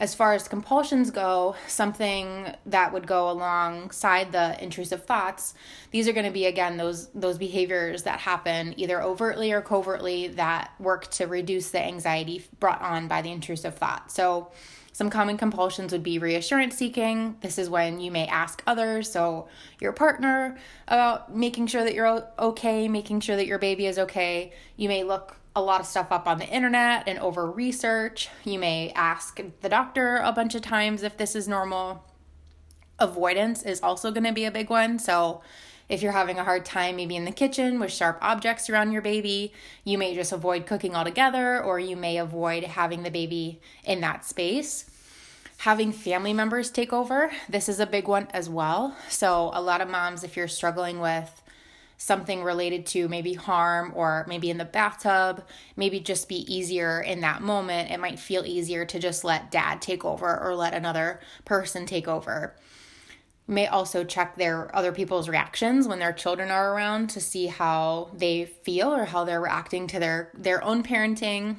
As 0.00 0.14
far 0.14 0.32
as 0.32 0.46
compulsions 0.46 1.10
go, 1.10 1.56
something 1.66 2.54
that 2.66 2.92
would 2.92 3.06
go 3.06 3.30
alongside 3.30 4.30
the 4.30 4.62
intrusive 4.62 5.04
thoughts, 5.04 5.54
these 5.90 6.06
are 6.06 6.12
going 6.12 6.26
to 6.26 6.32
be 6.32 6.46
again 6.46 6.76
those 6.76 7.08
those 7.08 7.36
behaviors 7.36 8.04
that 8.04 8.20
happen 8.20 8.74
either 8.76 9.02
overtly 9.02 9.50
or 9.50 9.60
covertly 9.60 10.28
that 10.28 10.70
work 10.78 11.08
to 11.12 11.26
reduce 11.26 11.70
the 11.70 11.82
anxiety 11.82 12.44
brought 12.60 12.80
on 12.80 13.08
by 13.08 13.22
the 13.22 13.32
intrusive 13.32 13.74
thought. 13.74 14.12
So 14.12 14.52
some 14.98 15.10
common 15.10 15.38
compulsions 15.38 15.92
would 15.92 16.02
be 16.02 16.18
reassurance 16.18 16.74
seeking. 16.74 17.36
This 17.40 17.56
is 17.56 17.70
when 17.70 18.00
you 18.00 18.10
may 18.10 18.26
ask 18.26 18.64
others, 18.66 19.08
so 19.08 19.46
your 19.80 19.92
partner, 19.92 20.58
about 20.88 21.32
making 21.32 21.68
sure 21.68 21.84
that 21.84 21.94
you're 21.94 22.26
okay, 22.36 22.88
making 22.88 23.20
sure 23.20 23.36
that 23.36 23.46
your 23.46 23.60
baby 23.60 23.86
is 23.86 23.96
okay. 23.96 24.52
You 24.76 24.88
may 24.88 25.04
look 25.04 25.36
a 25.54 25.62
lot 25.62 25.80
of 25.80 25.86
stuff 25.86 26.10
up 26.10 26.26
on 26.26 26.40
the 26.40 26.48
internet 26.48 27.04
and 27.06 27.16
over 27.20 27.48
research. 27.48 28.28
You 28.42 28.58
may 28.58 28.90
ask 28.96 29.40
the 29.60 29.68
doctor 29.68 30.16
a 30.16 30.32
bunch 30.32 30.56
of 30.56 30.62
times 30.62 31.04
if 31.04 31.16
this 31.16 31.36
is 31.36 31.46
normal. 31.46 32.04
Avoidance 32.98 33.62
is 33.62 33.80
also 33.80 34.10
going 34.10 34.24
to 34.24 34.32
be 34.32 34.46
a 34.46 34.50
big 34.50 34.68
one. 34.68 34.98
So, 34.98 35.42
if 35.88 36.02
you're 36.02 36.12
having 36.12 36.38
a 36.38 36.44
hard 36.44 36.64
time, 36.64 36.96
maybe 36.96 37.16
in 37.16 37.24
the 37.24 37.32
kitchen 37.32 37.80
with 37.80 37.92
sharp 37.92 38.18
objects 38.20 38.68
around 38.68 38.92
your 38.92 39.02
baby, 39.02 39.52
you 39.84 39.96
may 39.96 40.14
just 40.14 40.32
avoid 40.32 40.66
cooking 40.66 40.94
altogether, 40.94 41.62
or 41.62 41.80
you 41.80 41.96
may 41.96 42.18
avoid 42.18 42.64
having 42.64 43.02
the 43.02 43.10
baby 43.10 43.60
in 43.84 44.00
that 44.02 44.24
space. 44.24 44.84
Having 45.58 45.92
family 45.92 46.32
members 46.32 46.70
take 46.70 46.92
over, 46.92 47.32
this 47.48 47.68
is 47.68 47.80
a 47.80 47.86
big 47.86 48.06
one 48.06 48.28
as 48.32 48.48
well. 48.48 48.94
So, 49.08 49.50
a 49.54 49.62
lot 49.62 49.80
of 49.80 49.88
moms, 49.88 50.22
if 50.22 50.36
you're 50.36 50.46
struggling 50.46 51.00
with 51.00 51.42
something 51.96 52.44
related 52.44 52.86
to 52.86 53.08
maybe 53.08 53.34
harm 53.34 53.92
or 53.94 54.24
maybe 54.28 54.50
in 54.50 54.58
the 54.58 54.64
bathtub, 54.64 55.44
maybe 55.76 55.98
just 55.98 56.28
be 56.28 56.52
easier 56.52 57.00
in 57.00 57.20
that 57.20 57.42
moment. 57.42 57.90
It 57.90 57.98
might 57.98 58.20
feel 58.20 58.46
easier 58.46 58.84
to 58.84 59.00
just 59.00 59.24
let 59.24 59.50
dad 59.50 59.82
take 59.82 60.04
over 60.04 60.38
or 60.40 60.54
let 60.54 60.74
another 60.74 61.18
person 61.44 61.86
take 61.86 62.06
over. 62.06 62.54
May 63.48 63.66
also 63.66 64.04
check 64.04 64.36
their 64.36 64.74
other 64.76 64.92
people's 64.92 65.28
reactions 65.28 65.88
when 65.88 65.98
their 65.98 66.12
children 66.12 66.50
are 66.50 66.72
around 66.72 67.08
to 67.10 67.20
see 67.20 67.46
how 67.46 68.10
they 68.14 68.44
feel 68.44 68.94
or 68.94 69.06
how 69.06 69.24
they're 69.24 69.40
reacting 69.40 69.86
to 69.88 69.98
their 69.98 70.30
their 70.34 70.62
own 70.62 70.82
parenting 70.82 71.56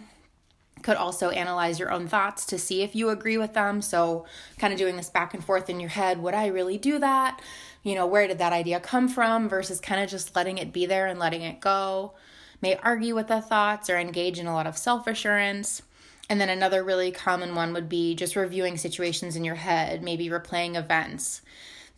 could 0.82 0.96
also 0.96 1.30
analyze 1.32 1.78
your 1.78 1.92
own 1.92 2.08
thoughts 2.08 2.46
to 2.46 2.58
see 2.58 2.84
if 2.84 2.96
you 2.96 3.10
agree 3.10 3.38
with 3.38 3.54
them. 3.54 3.82
So, 3.82 4.26
kind 4.58 4.72
of 4.72 4.80
doing 4.80 4.96
this 4.96 5.10
back 5.10 5.34
and 5.34 5.44
forth 5.44 5.70
in 5.70 5.82
your 5.82 5.90
head 5.90 6.22
would 6.22 6.34
I 6.34 6.48
really 6.48 6.78
do 6.78 7.00
that? 7.00 7.42
you 7.84 7.96
know, 7.96 8.06
where 8.06 8.28
did 8.28 8.40
that 8.40 8.54
idea 8.54 8.80
come 8.80 9.08
from 9.08 9.48
versus 9.48 9.80
kind 9.80 10.02
of 10.02 10.10
just 10.10 10.36
letting 10.36 10.58
it 10.58 10.74
be 10.74 10.86
there 10.86 11.08
and 11.08 11.20
letting 11.20 11.42
it 11.42 11.60
go. 11.60 12.14
May 12.62 12.76
argue 12.76 13.16
with 13.16 13.28
the 13.28 13.42
thoughts 13.42 13.90
or 13.90 13.98
engage 13.98 14.38
in 14.38 14.48
a 14.48 14.54
lot 14.54 14.68
of 14.68 14.78
self 14.78 15.08
assurance. 15.08 15.82
And 16.30 16.40
then 16.40 16.50
another 16.50 16.84
really 16.84 17.12
common 17.12 17.56
one 17.56 17.74
would 17.74 17.90
be 17.90 18.14
just 18.14 18.36
reviewing 18.36 18.78
situations 18.78 19.36
in 19.36 19.44
your 19.44 19.56
head, 19.56 20.04
maybe 20.04 20.30
replaying 20.30 20.76
events. 20.76 21.42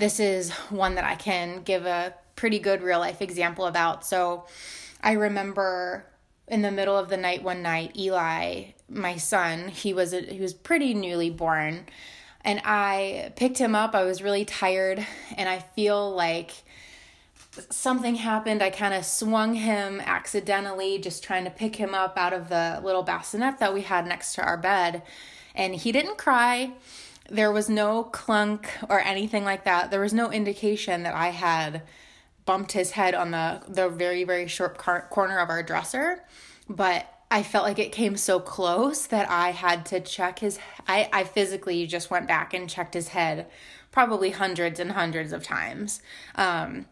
This 0.01 0.20
is 0.20 0.50
one 0.72 0.96
that 0.96 1.03
I 1.03 1.13
can 1.13 1.62
give 1.62 1.86
a 1.86 2.15
pretty 2.36 2.58
good 2.58 2.81
real 2.81 2.98
life 2.98 3.22
example 3.22 3.67
about. 3.67 4.03
So 4.03 4.48
I 5.00 5.12
remember 5.12 6.08
in 6.48 6.63
the 6.63 6.72
middle 6.72 6.98
of 6.98 7.08
the 7.08 7.17
night 7.17 7.43
one 7.43 7.62
night, 7.62 7.96
Eli, 7.96 8.63
my 8.89 9.17
son, 9.17 9.67
he 9.67 9.93
was 9.93 10.12
a, 10.12 10.22
he 10.22 10.39
was 10.41 10.55
pretty 10.55 10.96
newly 10.96 11.29
born 11.29 11.86
and 12.43 12.63
I 12.65 13.31
picked 13.36 13.60
him 13.60 13.75
up. 13.75 13.93
I 13.93 14.03
was 14.03 14.24
really 14.24 14.43
tired, 14.43 15.05
and 15.38 15.48
I 15.48 15.60
feel 15.60 16.10
like 16.10 16.63
something 17.70 18.15
happened. 18.15 18.63
I 18.63 18.72
kind 18.72 18.96
of 18.96 19.05
swung 19.05 19.53
him 19.53 20.01
accidentally, 20.03 20.98
just 20.98 21.24
trying 21.24 21.43
to 21.43 21.51
pick 21.51 21.75
him 21.75 21.93
up 21.93 22.17
out 22.17 22.34
of 22.34 22.50
the 22.50 22.81
little 22.84 23.03
bassinet 23.03 23.60
that 23.60 23.72
we 23.72 23.81
had 23.81 24.08
next 24.08 24.34
to 24.34 24.43
our 24.43 24.58
bed. 24.58 25.03
And 25.53 25.75
he 25.75 25.91
didn't 25.91 26.17
cry. 26.17 26.72
There 27.31 27.51
was 27.51 27.69
no 27.69 28.03
clunk 28.03 28.69
or 28.89 29.00
anything 29.00 29.45
like 29.45 29.63
that. 29.63 29.89
There 29.89 30.01
was 30.01 30.13
no 30.13 30.31
indication 30.31 31.03
that 31.03 31.15
I 31.15 31.29
had 31.29 31.83
bumped 32.45 32.73
his 32.73 32.91
head 32.91 33.15
on 33.15 33.31
the 33.31 33.61
the 33.67 33.88
very 33.88 34.23
very 34.25 34.47
short 34.47 34.77
car- 34.77 35.07
corner 35.09 35.39
of 35.39 35.50
our 35.50 35.63
dresser. 35.63 36.23
But 36.67 37.07
I 37.29 37.43
felt 37.43 37.63
like 37.63 37.79
it 37.79 37.93
came 37.93 38.17
so 38.17 38.41
close 38.41 39.07
that 39.07 39.29
I 39.29 39.51
had 39.51 39.85
to 39.88 40.01
check 40.01 40.39
his 40.39 40.59
I 40.88 41.09
I 41.13 41.23
physically 41.23 41.88
just 41.88 42.11
went 42.11 42.27
back 42.27 42.53
and 42.53 42.69
checked 42.69 42.93
his 42.93 43.09
head 43.09 43.47
probably 43.91 44.31
hundreds 44.31 44.79
and 44.79 44.91
hundreds 44.91 45.31
of 45.31 45.43
times. 45.43 46.01
Um 46.35 46.85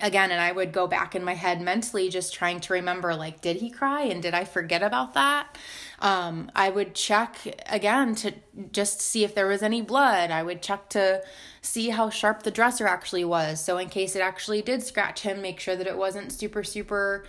again 0.00 0.30
and 0.30 0.40
I 0.40 0.52
would 0.52 0.72
go 0.72 0.86
back 0.86 1.14
in 1.14 1.24
my 1.24 1.34
head 1.34 1.60
mentally 1.60 2.08
just 2.08 2.34
trying 2.34 2.60
to 2.60 2.74
remember 2.74 3.14
like 3.14 3.40
did 3.40 3.56
he 3.56 3.70
cry 3.70 4.02
and 4.02 4.22
did 4.22 4.34
I 4.34 4.44
forget 4.44 4.82
about 4.82 5.14
that? 5.14 5.56
Um 6.00 6.50
I 6.54 6.68
would 6.68 6.94
check 6.94 7.38
again 7.66 8.14
to 8.16 8.34
just 8.72 9.00
see 9.00 9.24
if 9.24 9.34
there 9.34 9.46
was 9.46 9.62
any 9.62 9.80
blood. 9.80 10.30
I 10.30 10.42
would 10.42 10.62
check 10.62 10.90
to 10.90 11.22
see 11.62 11.88
how 11.90 12.10
sharp 12.10 12.42
the 12.42 12.50
dresser 12.50 12.86
actually 12.86 13.24
was. 13.24 13.62
So 13.64 13.78
in 13.78 13.88
case 13.88 14.14
it 14.14 14.20
actually 14.20 14.62
did 14.62 14.82
scratch 14.82 15.22
him, 15.22 15.40
make 15.40 15.60
sure 15.60 15.76
that 15.76 15.86
it 15.86 15.96
wasn't 15.96 16.32
super 16.32 16.62
super 16.62 17.24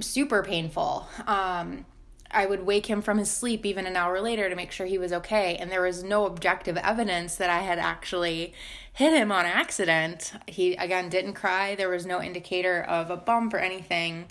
super 0.00 0.42
painful. 0.42 1.08
Um, 1.26 1.84
I 2.30 2.46
would 2.46 2.66
wake 2.66 2.86
him 2.86 3.02
from 3.02 3.18
his 3.18 3.30
sleep 3.30 3.64
even 3.64 3.86
an 3.86 3.96
hour 3.96 4.20
later 4.20 4.48
to 4.48 4.56
make 4.56 4.72
sure 4.72 4.86
he 4.86 4.98
was 4.98 5.12
okay. 5.12 5.56
And 5.56 5.70
there 5.70 5.82
was 5.82 6.02
no 6.02 6.26
objective 6.26 6.76
evidence 6.76 7.36
that 7.36 7.50
I 7.50 7.60
had 7.60 7.78
actually 7.78 8.52
hit 8.92 9.12
him 9.12 9.30
on 9.30 9.44
accident. 9.44 10.32
He, 10.46 10.74
again, 10.74 11.08
didn't 11.08 11.34
cry. 11.34 11.74
There 11.74 11.88
was 11.88 12.06
no 12.06 12.22
indicator 12.22 12.82
of 12.82 13.10
a 13.10 13.16
bump 13.16 13.54
or 13.54 13.58
anything. 13.58 14.26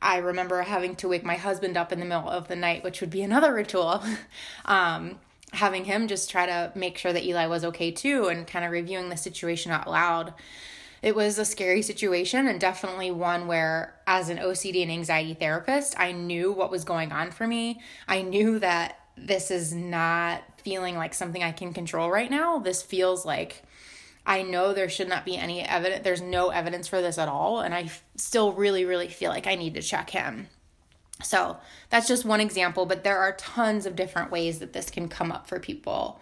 I 0.00 0.18
remember 0.18 0.62
having 0.62 0.96
to 0.96 1.08
wake 1.08 1.24
my 1.24 1.36
husband 1.36 1.76
up 1.76 1.90
in 1.90 2.00
the 2.00 2.06
middle 2.06 2.28
of 2.28 2.48
the 2.48 2.56
night, 2.56 2.84
which 2.84 3.00
would 3.00 3.10
be 3.10 3.22
another 3.22 3.54
ritual. 3.54 4.02
um, 4.66 5.18
having 5.54 5.84
him 5.84 6.08
just 6.08 6.30
try 6.30 6.46
to 6.46 6.72
make 6.74 6.98
sure 6.98 7.12
that 7.12 7.24
Eli 7.24 7.46
was 7.46 7.64
okay 7.64 7.90
too 7.90 8.26
and 8.26 8.46
kind 8.46 8.64
of 8.64 8.70
reviewing 8.70 9.08
the 9.08 9.16
situation 9.16 9.72
out 9.72 9.88
loud 9.88 10.34
it 11.04 11.14
was 11.14 11.38
a 11.38 11.44
scary 11.44 11.82
situation 11.82 12.48
and 12.48 12.58
definitely 12.58 13.10
one 13.10 13.46
where, 13.46 13.94
as 14.06 14.30
an 14.30 14.38
OCD 14.38 14.80
and 14.80 14.90
anxiety 14.90 15.34
therapist, 15.34 15.94
I 16.00 16.12
knew 16.12 16.50
what 16.50 16.70
was 16.70 16.82
going 16.82 17.12
on 17.12 17.30
for 17.30 17.46
me. 17.46 17.82
I 18.08 18.22
knew 18.22 18.58
that 18.60 18.98
this 19.14 19.50
is 19.50 19.74
not 19.74 20.42
feeling 20.62 20.96
like 20.96 21.12
something 21.12 21.42
I 21.42 21.52
can 21.52 21.74
control 21.74 22.10
right 22.10 22.30
now. 22.30 22.58
This 22.58 22.82
feels 22.82 23.26
like 23.26 23.64
I 24.24 24.40
know 24.40 24.72
there 24.72 24.88
should 24.88 25.10
not 25.10 25.26
be 25.26 25.36
any 25.36 25.60
evidence, 25.60 26.04
there's 26.04 26.22
no 26.22 26.48
evidence 26.48 26.88
for 26.88 27.02
this 27.02 27.18
at 27.18 27.28
all. 27.28 27.60
And 27.60 27.74
I 27.74 27.90
still 28.16 28.54
really, 28.54 28.86
really 28.86 29.08
feel 29.08 29.30
like 29.30 29.46
I 29.46 29.56
need 29.56 29.74
to 29.74 29.82
check 29.82 30.08
him. 30.08 30.46
So 31.22 31.58
that's 31.90 32.08
just 32.08 32.24
one 32.24 32.40
example, 32.40 32.86
but 32.86 33.04
there 33.04 33.18
are 33.18 33.36
tons 33.36 33.84
of 33.84 33.94
different 33.94 34.30
ways 34.30 34.58
that 34.60 34.72
this 34.72 34.88
can 34.88 35.10
come 35.10 35.30
up 35.30 35.48
for 35.48 35.60
people. 35.60 36.18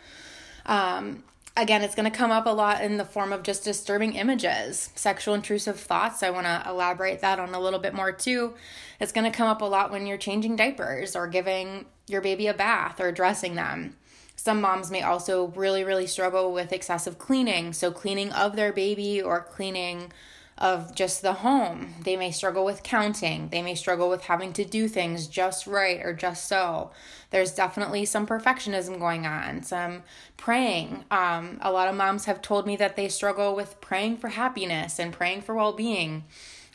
Um, 0.67 1.23
again, 1.57 1.83
it's 1.83 1.95
going 1.95 2.11
to 2.11 2.17
come 2.17 2.31
up 2.31 2.47
a 2.47 2.51
lot 2.51 2.83
in 2.83 2.97
the 2.97 3.05
form 3.05 3.33
of 3.33 3.43
just 3.43 3.65
disturbing 3.65 4.15
images, 4.15 4.91
sexual 4.95 5.35
intrusive 5.35 5.79
thoughts. 5.79 6.23
I 6.23 6.31
want 6.31 6.47
to 6.47 6.63
elaborate 6.67 7.21
that 7.21 7.39
on 7.39 7.55
a 7.55 7.61
little 7.61 7.79
bit 7.79 7.95
more 7.95 8.13
too. 8.13 8.55
It's 9.01 9.13
going 9.13 9.31
to 9.31 9.37
come 9.37 9.49
up 9.49 9.63
a 9.63 9.67
lot 9.67 9.91
when 9.91 10.07
you're 10.07 10.19
changing 10.19 10.57
diapers 10.57 11.15
or 11.15 11.27
giving 11.27 11.87
your 12.07 12.21
baby 12.21 12.47
a 12.47 12.55
bath 12.55 13.01
or 13.01 13.13
dressing 13.13 13.55
them. 13.55 13.97
Some 14.37 14.61
moms 14.61 14.91
may 14.91 15.03
also 15.03 15.49
really, 15.49 15.85
really 15.85 16.07
struggle 16.07 16.53
with 16.53 16.73
excessive 16.73 17.19
cleaning. 17.19 17.73
So, 17.73 17.93
cleaning 17.93 18.33
of 18.33 18.57
their 18.57 18.73
baby 18.73 19.23
or 19.23 19.41
cleaning 19.41 20.13
of 20.63 20.95
just 20.95 21.23
the 21.23 21.33
home. 21.33 21.93
They 22.05 22.17
may 22.17 22.31
struggle 22.31 22.65
with 22.65 22.85
counting. 22.85 23.49
They 23.49 23.63
may 23.63 23.75
struggle 23.75 24.09
with 24.09 24.23
having 24.23 24.53
to 24.53 24.65
do 24.65 24.87
things 24.87 25.27
just 25.27 25.67
right 25.67 26.01
or 26.01 26.15
just 26.15 26.47
so. 26.47 26.93
There's 27.31 27.53
definitely 27.53 28.05
some 28.05 28.29
perfectionism 28.29 29.01
going 29.01 29.27
on, 29.27 29.65
some 29.65 30.05
praying. 30.37 31.05
Um, 31.11 31.59
a 31.61 31.73
lot 31.73 31.89
of 31.89 31.97
moms 31.97 32.27
have 32.27 32.41
told 32.41 32.65
me 32.65 32.77
that 32.77 32.95
they 32.95 33.09
struggle 33.09 33.57
with 33.57 33.81
praying 33.81 34.19
for 34.19 34.29
happiness 34.29 35.01
and 35.01 35.13
praying 35.13 35.43
for 35.43 35.57
well 35.57 35.73
being. 35.73 36.23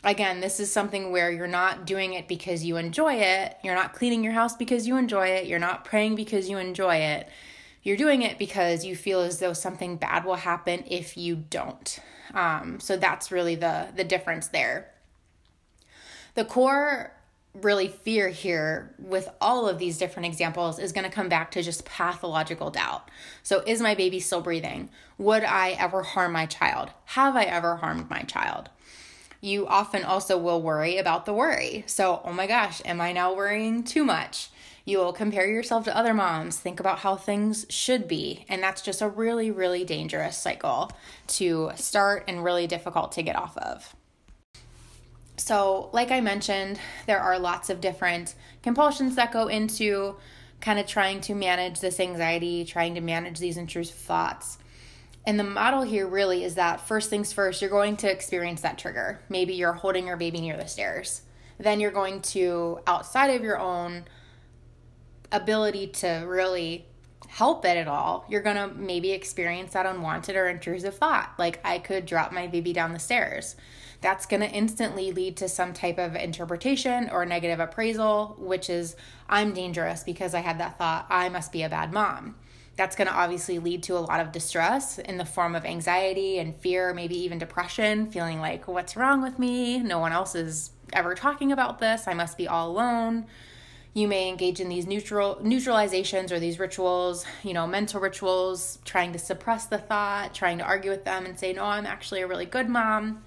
Again, 0.04 0.40
this 0.40 0.60
is 0.60 0.70
something 0.70 1.10
where 1.10 1.30
you're 1.30 1.46
not 1.46 1.86
doing 1.86 2.12
it 2.12 2.28
because 2.28 2.64
you 2.64 2.76
enjoy 2.76 3.14
it. 3.14 3.56
You're 3.64 3.74
not 3.74 3.94
cleaning 3.94 4.22
your 4.22 4.34
house 4.34 4.54
because 4.54 4.86
you 4.86 4.98
enjoy 4.98 5.28
it. 5.28 5.46
You're 5.46 5.58
not 5.58 5.86
praying 5.86 6.14
because 6.14 6.50
you 6.50 6.58
enjoy 6.58 6.96
it. 6.96 7.26
You're 7.88 7.96
doing 7.96 8.20
it 8.20 8.38
because 8.38 8.84
you 8.84 8.94
feel 8.94 9.22
as 9.22 9.38
though 9.38 9.54
something 9.54 9.96
bad 9.96 10.26
will 10.26 10.34
happen 10.34 10.84
if 10.86 11.16
you 11.16 11.36
don't. 11.36 11.98
Um, 12.34 12.80
so 12.80 12.98
that's 12.98 13.32
really 13.32 13.54
the 13.54 13.88
the 13.96 14.04
difference 14.04 14.48
there. 14.48 14.90
The 16.34 16.44
core 16.44 17.14
really 17.54 17.88
fear 17.88 18.28
here 18.28 18.94
with 18.98 19.30
all 19.40 19.66
of 19.66 19.78
these 19.78 19.96
different 19.96 20.26
examples 20.26 20.78
is 20.78 20.92
going 20.92 21.06
to 21.06 21.10
come 21.10 21.30
back 21.30 21.50
to 21.52 21.62
just 21.62 21.86
pathological 21.86 22.68
doubt. 22.68 23.10
So, 23.42 23.62
is 23.66 23.80
my 23.80 23.94
baby 23.94 24.20
still 24.20 24.42
breathing? 24.42 24.90
Would 25.16 25.44
I 25.44 25.70
ever 25.70 26.02
harm 26.02 26.32
my 26.32 26.44
child? 26.44 26.90
Have 27.06 27.36
I 27.36 27.44
ever 27.44 27.76
harmed 27.76 28.10
my 28.10 28.20
child? 28.20 28.68
You 29.40 29.66
often 29.66 30.04
also 30.04 30.36
will 30.36 30.60
worry 30.60 30.98
about 30.98 31.24
the 31.24 31.32
worry. 31.32 31.84
So, 31.86 32.20
oh 32.22 32.34
my 32.34 32.46
gosh, 32.46 32.82
am 32.84 33.00
I 33.00 33.12
now 33.12 33.32
worrying 33.32 33.82
too 33.82 34.04
much? 34.04 34.50
You 34.88 35.00
will 35.00 35.12
compare 35.12 35.46
yourself 35.46 35.84
to 35.84 35.94
other 35.94 36.14
moms, 36.14 36.56
think 36.56 36.80
about 36.80 37.00
how 37.00 37.14
things 37.14 37.66
should 37.68 38.08
be, 38.08 38.46
and 38.48 38.62
that's 38.62 38.80
just 38.80 39.02
a 39.02 39.08
really, 39.10 39.50
really 39.50 39.84
dangerous 39.84 40.38
cycle 40.38 40.90
to 41.26 41.72
start 41.74 42.24
and 42.26 42.42
really 42.42 42.66
difficult 42.66 43.12
to 43.12 43.22
get 43.22 43.36
off 43.36 43.54
of. 43.58 43.94
So, 45.36 45.90
like 45.92 46.10
I 46.10 46.22
mentioned, 46.22 46.80
there 47.06 47.20
are 47.20 47.38
lots 47.38 47.68
of 47.68 47.82
different 47.82 48.34
compulsions 48.62 49.14
that 49.16 49.30
go 49.30 49.48
into 49.48 50.16
kind 50.62 50.78
of 50.78 50.86
trying 50.86 51.20
to 51.20 51.34
manage 51.34 51.80
this 51.80 52.00
anxiety, 52.00 52.64
trying 52.64 52.94
to 52.94 53.02
manage 53.02 53.40
these 53.40 53.58
intrusive 53.58 53.94
thoughts. 53.94 54.56
And 55.26 55.38
the 55.38 55.44
model 55.44 55.82
here 55.82 56.06
really 56.06 56.44
is 56.44 56.54
that 56.54 56.88
first 56.88 57.10
things 57.10 57.30
first, 57.30 57.60
you're 57.60 57.68
going 57.68 57.98
to 57.98 58.10
experience 58.10 58.62
that 58.62 58.78
trigger. 58.78 59.20
Maybe 59.28 59.52
you're 59.52 59.74
holding 59.74 60.06
your 60.06 60.16
baby 60.16 60.40
near 60.40 60.56
the 60.56 60.66
stairs. 60.66 61.20
Then 61.58 61.78
you're 61.78 61.90
going 61.90 62.22
to, 62.22 62.78
outside 62.86 63.28
of 63.28 63.42
your 63.42 63.58
own 63.58 64.06
ability 65.32 65.88
to 65.88 66.24
really 66.26 66.86
help 67.28 67.64
it 67.64 67.76
at 67.76 67.88
all, 67.88 68.24
you're 68.28 68.42
going 68.42 68.56
to 68.56 68.68
maybe 68.74 69.12
experience 69.12 69.72
that 69.74 69.86
unwanted 69.86 70.36
or 70.36 70.48
intrusive 70.48 70.96
thought. 70.96 71.34
Like, 71.38 71.60
I 71.64 71.78
could 71.78 72.06
drop 72.06 72.32
my 72.32 72.46
baby 72.46 72.72
down 72.72 72.92
the 72.92 72.98
stairs 72.98 73.56
that's 74.00 74.26
going 74.26 74.40
to 74.40 74.50
instantly 74.50 75.12
lead 75.12 75.36
to 75.36 75.48
some 75.48 75.72
type 75.72 75.98
of 75.98 76.14
interpretation 76.14 77.10
or 77.10 77.26
negative 77.26 77.58
appraisal, 77.60 78.36
which 78.38 78.70
is 78.70 78.96
I'm 79.28 79.52
dangerous 79.52 80.04
because 80.04 80.34
I 80.34 80.40
had 80.40 80.58
that 80.58 80.78
thought, 80.78 81.06
I 81.10 81.28
must 81.28 81.52
be 81.52 81.62
a 81.62 81.68
bad 81.68 81.92
mom. 81.92 82.36
That's 82.76 82.94
going 82.94 83.08
to 83.08 83.14
obviously 83.14 83.58
lead 83.58 83.82
to 83.84 83.98
a 83.98 84.00
lot 84.00 84.20
of 84.20 84.30
distress 84.30 85.00
in 85.00 85.18
the 85.18 85.24
form 85.24 85.56
of 85.56 85.64
anxiety 85.64 86.38
and 86.38 86.54
fear, 86.54 86.94
maybe 86.94 87.18
even 87.18 87.38
depression, 87.38 88.06
feeling 88.06 88.38
like, 88.38 88.68
what's 88.68 88.96
wrong 88.96 89.20
with 89.20 89.36
me? 89.36 89.78
No 89.78 89.98
one 89.98 90.12
else 90.12 90.36
is 90.36 90.70
ever 90.92 91.16
talking 91.16 91.50
about 91.50 91.80
this. 91.80 92.06
I 92.06 92.14
must 92.14 92.38
be 92.38 92.46
all 92.46 92.70
alone. 92.70 93.26
You 93.98 94.06
may 94.06 94.28
engage 94.28 94.60
in 94.60 94.68
these 94.68 94.86
neutral 94.86 95.40
neutralizations 95.42 96.30
or 96.30 96.38
these 96.38 96.60
rituals, 96.60 97.26
you 97.42 97.52
know, 97.52 97.66
mental 97.66 98.00
rituals, 98.00 98.78
trying 98.84 99.12
to 99.12 99.18
suppress 99.18 99.66
the 99.66 99.78
thought, 99.78 100.32
trying 100.32 100.58
to 100.58 100.64
argue 100.64 100.92
with 100.92 101.04
them 101.04 101.26
and 101.26 101.36
say, 101.36 101.52
"No, 101.52 101.64
I'm 101.64 101.84
actually 101.84 102.20
a 102.20 102.28
really 102.28 102.46
good 102.46 102.68
mom." 102.68 103.24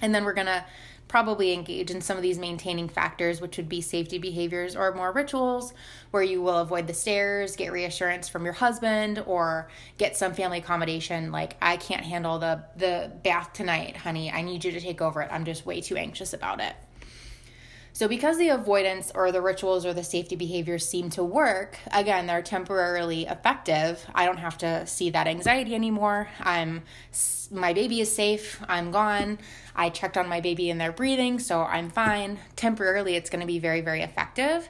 And 0.00 0.14
then 0.14 0.24
we're 0.24 0.32
going 0.32 0.46
to 0.46 0.64
probably 1.08 1.52
engage 1.52 1.90
in 1.90 2.00
some 2.00 2.16
of 2.16 2.22
these 2.22 2.38
maintaining 2.38 2.88
factors, 2.88 3.40
which 3.40 3.56
would 3.56 3.68
be 3.68 3.80
safety 3.80 4.18
behaviors 4.18 4.76
or 4.76 4.94
more 4.94 5.10
rituals, 5.10 5.74
where 6.12 6.22
you 6.22 6.40
will 6.40 6.58
avoid 6.58 6.86
the 6.86 6.94
stairs, 6.94 7.56
get 7.56 7.72
reassurance 7.72 8.28
from 8.28 8.44
your 8.44 8.54
husband, 8.54 9.24
or 9.26 9.68
get 9.98 10.16
some 10.16 10.34
family 10.34 10.58
accommodation 10.58 11.32
like, 11.32 11.56
I 11.60 11.78
can't 11.78 12.04
handle 12.04 12.38
the, 12.38 12.62
the 12.76 13.10
bath 13.24 13.52
tonight, 13.54 13.96
honey. 13.96 14.30
I 14.30 14.42
need 14.42 14.64
you 14.64 14.70
to 14.70 14.80
take 14.80 15.02
over 15.02 15.20
it. 15.22 15.30
I'm 15.32 15.44
just 15.44 15.66
way 15.66 15.80
too 15.80 15.96
anxious 15.96 16.32
about 16.32 16.60
it. 16.60 16.76
So, 17.96 18.08
because 18.08 18.36
the 18.36 18.50
avoidance 18.50 19.10
or 19.14 19.32
the 19.32 19.40
rituals 19.40 19.86
or 19.86 19.94
the 19.94 20.04
safety 20.04 20.36
behaviors 20.36 20.86
seem 20.86 21.08
to 21.12 21.24
work, 21.24 21.78
again, 21.90 22.26
they're 22.26 22.42
temporarily 22.42 23.24
effective. 23.24 24.04
I 24.14 24.26
don't 24.26 24.36
have 24.36 24.58
to 24.58 24.86
see 24.86 25.08
that 25.08 25.26
anxiety 25.26 25.74
anymore. 25.74 26.28
I'm 26.38 26.82
my 27.50 27.72
baby 27.72 28.02
is 28.02 28.14
safe. 28.14 28.62
I'm 28.68 28.90
gone. 28.90 29.38
I 29.74 29.88
checked 29.88 30.18
on 30.18 30.28
my 30.28 30.42
baby 30.42 30.68
and 30.68 30.78
they're 30.78 30.92
breathing, 30.92 31.38
so 31.38 31.62
I'm 31.62 31.88
fine. 31.88 32.38
Temporarily, 32.54 33.16
it's 33.16 33.30
going 33.30 33.40
to 33.40 33.46
be 33.46 33.58
very, 33.58 33.80
very 33.80 34.02
effective. 34.02 34.68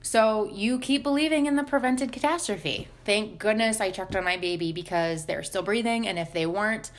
So 0.00 0.48
you 0.52 0.78
keep 0.78 1.02
believing 1.02 1.46
in 1.46 1.56
the 1.56 1.64
prevented 1.64 2.12
catastrophe. 2.12 2.86
Thank 3.04 3.40
goodness 3.40 3.80
I 3.80 3.90
checked 3.90 4.14
on 4.14 4.22
my 4.22 4.36
baby 4.36 4.70
because 4.70 5.26
they're 5.26 5.42
still 5.42 5.64
breathing, 5.64 6.06
and 6.06 6.20
if 6.20 6.32
they 6.32 6.46
weren't, 6.46 6.92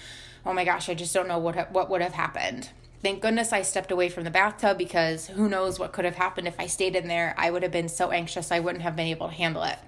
oh 0.46 0.52
my 0.52 0.66
gosh, 0.66 0.90
I 0.90 0.96
just 0.96 1.14
don't 1.14 1.30
know 1.30 1.40
what 1.40 1.72
what 1.72 1.90
would 1.90 2.02
have 2.02 2.16
happened. 2.16 2.68
Thank 3.02 3.22
goodness 3.22 3.52
I 3.52 3.64
stepped 3.64 3.92
away 3.92 4.10
from 4.10 4.26
the 4.26 4.30
bathtub 4.30 4.78
because 4.78 5.28
who 5.28 5.50
knows 5.50 5.80
what 5.80 5.92
could 5.92 6.06
have 6.06 6.16
happened 6.16 6.48
if 6.48 6.60
I 6.60 6.68
stayed 6.68 6.96
in 6.96 7.08
there. 7.08 7.34
I 7.36 7.50
would 7.50 7.64
have 7.64 7.72
been 7.72 7.90
so 7.90 8.12
anxious 8.12 8.52
I 8.52 8.60
wouldn't 8.60 8.84
have 8.84 8.96
been 8.96 9.08
able 9.08 9.30
to 9.30 9.34
handle 9.34 9.64
it. 9.64 9.80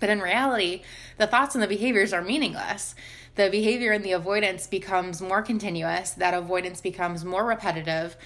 But 0.00 0.08
in 0.08 0.20
reality, 0.20 0.82
the 1.18 1.26
thoughts 1.26 1.54
and 1.54 1.62
the 1.62 1.68
behaviors 1.68 2.12
are 2.12 2.22
meaningless. 2.22 2.94
The 3.34 3.50
behavior 3.50 3.92
and 3.92 4.04
the 4.04 4.12
avoidance 4.12 4.66
becomes 4.66 5.20
more 5.20 5.42
continuous, 5.42 6.10
that 6.12 6.34
avoidance 6.34 6.80
becomes 6.80 7.24
more 7.24 7.44
repetitive. 7.44 8.16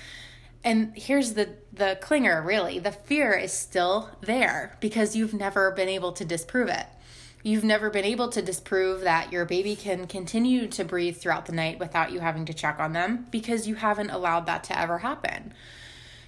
And 0.64 0.96
here's 0.96 1.35
the 1.35 1.50
the 1.72 1.98
clinger 2.00 2.44
really. 2.44 2.78
The 2.78 2.92
fear 2.92 3.35
is 3.35 3.52
still 3.52 4.11
there 4.20 4.76
because 4.80 5.14
you've 5.14 5.35
never 5.35 5.70
been 5.72 5.88
able 5.88 6.12
to 6.12 6.24
disprove 6.24 6.68
it. 6.68 6.87
You've 7.46 7.62
never 7.62 7.90
been 7.90 8.04
able 8.04 8.28
to 8.30 8.42
disprove 8.42 9.02
that 9.02 9.30
your 9.30 9.44
baby 9.44 9.76
can 9.76 10.09
continue 10.09 10.66
to 10.66 10.85
breathe 10.85 11.18
throughout 11.18 11.46
the 11.46 11.52
night 11.52 11.78
without 11.78 12.11
you 12.11 12.18
having 12.18 12.44
to 12.46 12.52
check 12.52 12.80
on 12.80 12.92
them 12.92 13.28
because 13.30 13.68
you 13.68 13.76
haven't 13.76 14.11
allowed 14.11 14.46
that 14.46 14.64
to 14.64 14.76
ever 14.76 14.98
happen. 14.98 15.54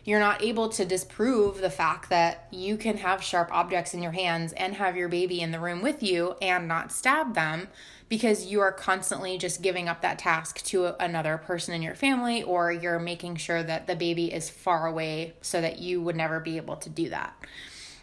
You're 0.04 0.20
not 0.20 0.44
able 0.44 0.68
to 0.68 0.84
disprove 0.84 1.60
the 1.60 1.70
fact 1.70 2.08
that 2.10 2.46
you 2.52 2.76
can 2.76 2.98
have 2.98 3.20
sharp 3.20 3.50
objects 3.50 3.94
in 3.94 4.00
your 4.00 4.12
hands 4.12 4.52
and 4.52 4.74
have 4.74 4.96
your 4.96 5.08
baby 5.08 5.40
in 5.40 5.50
the 5.50 5.58
room 5.58 5.82
with 5.82 6.04
you 6.04 6.36
and 6.40 6.68
not 6.68 6.92
stab 6.92 7.34
them 7.34 7.66
because 8.08 8.46
you 8.46 8.60
are 8.60 8.70
constantly 8.70 9.38
just 9.38 9.60
giving 9.60 9.88
up 9.88 10.02
that 10.02 10.20
task 10.20 10.62
to 10.66 10.94
another 11.02 11.36
person 11.36 11.74
in 11.74 11.82
your 11.82 11.96
family 11.96 12.44
or 12.44 12.70
you're 12.70 13.00
making 13.00 13.34
sure 13.34 13.64
that 13.64 13.88
the 13.88 13.96
baby 13.96 14.32
is 14.32 14.48
far 14.48 14.86
away 14.86 15.34
so 15.42 15.60
that 15.60 15.80
you 15.80 16.00
would 16.00 16.14
never 16.14 16.38
be 16.38 16.58
able 16.58 16.76
to 16.76 16.88
do 16.88 17.08
that. 17.08 17.34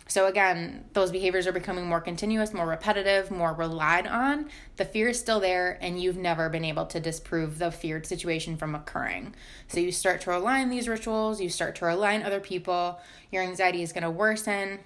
So, 0.08 0.28
again, 0.28 0.86
those 0.94 1.12
behaviors 1.12 1.48
are 1.48 1.52
becoming 1.52 1.88
more 1.88 2.00
continuous, 2.00 2.54
more 2.54 2.68
repetitive, 2.68 3.32
more 3.32 3.54
relied 3.54 4.06
on. 4.06 4.50
The 4.76 4.86
fear 4.86 5.10
is 5.10 5.20
still 5.20 5.39
there, 5.39 5.80
and 5.82 6.00
you've 6.00 6.18
never 6.18 6.48
been 6.48 6.63
able 6.63 6.86
to 6.88 7.00
disprove 7.00 7.58
the 7.58 7.72
feared 7.72 8.06
situation 8.06 8.56
from 8.56 8.76
occurring. 8.76 9.34
So, 9.68 9.80
you 9.80 9.91
start 9.91 10.22
to 10.22 10.38
align 10.38 10.70
these 10.70 10.88
rituals, 10.88 11.41
you 11.41 11.50
start 11.50 11.76
to 11.78 11.91
align 11.91 12.22
other 12.22 12.39
people, 12.39 13.00
your 13.32 13.41
anxiety 13.41 13.82
is 13.82 13.94
going 13.94 14.04
to 14.04 14.12
worsen. 14.12 14.80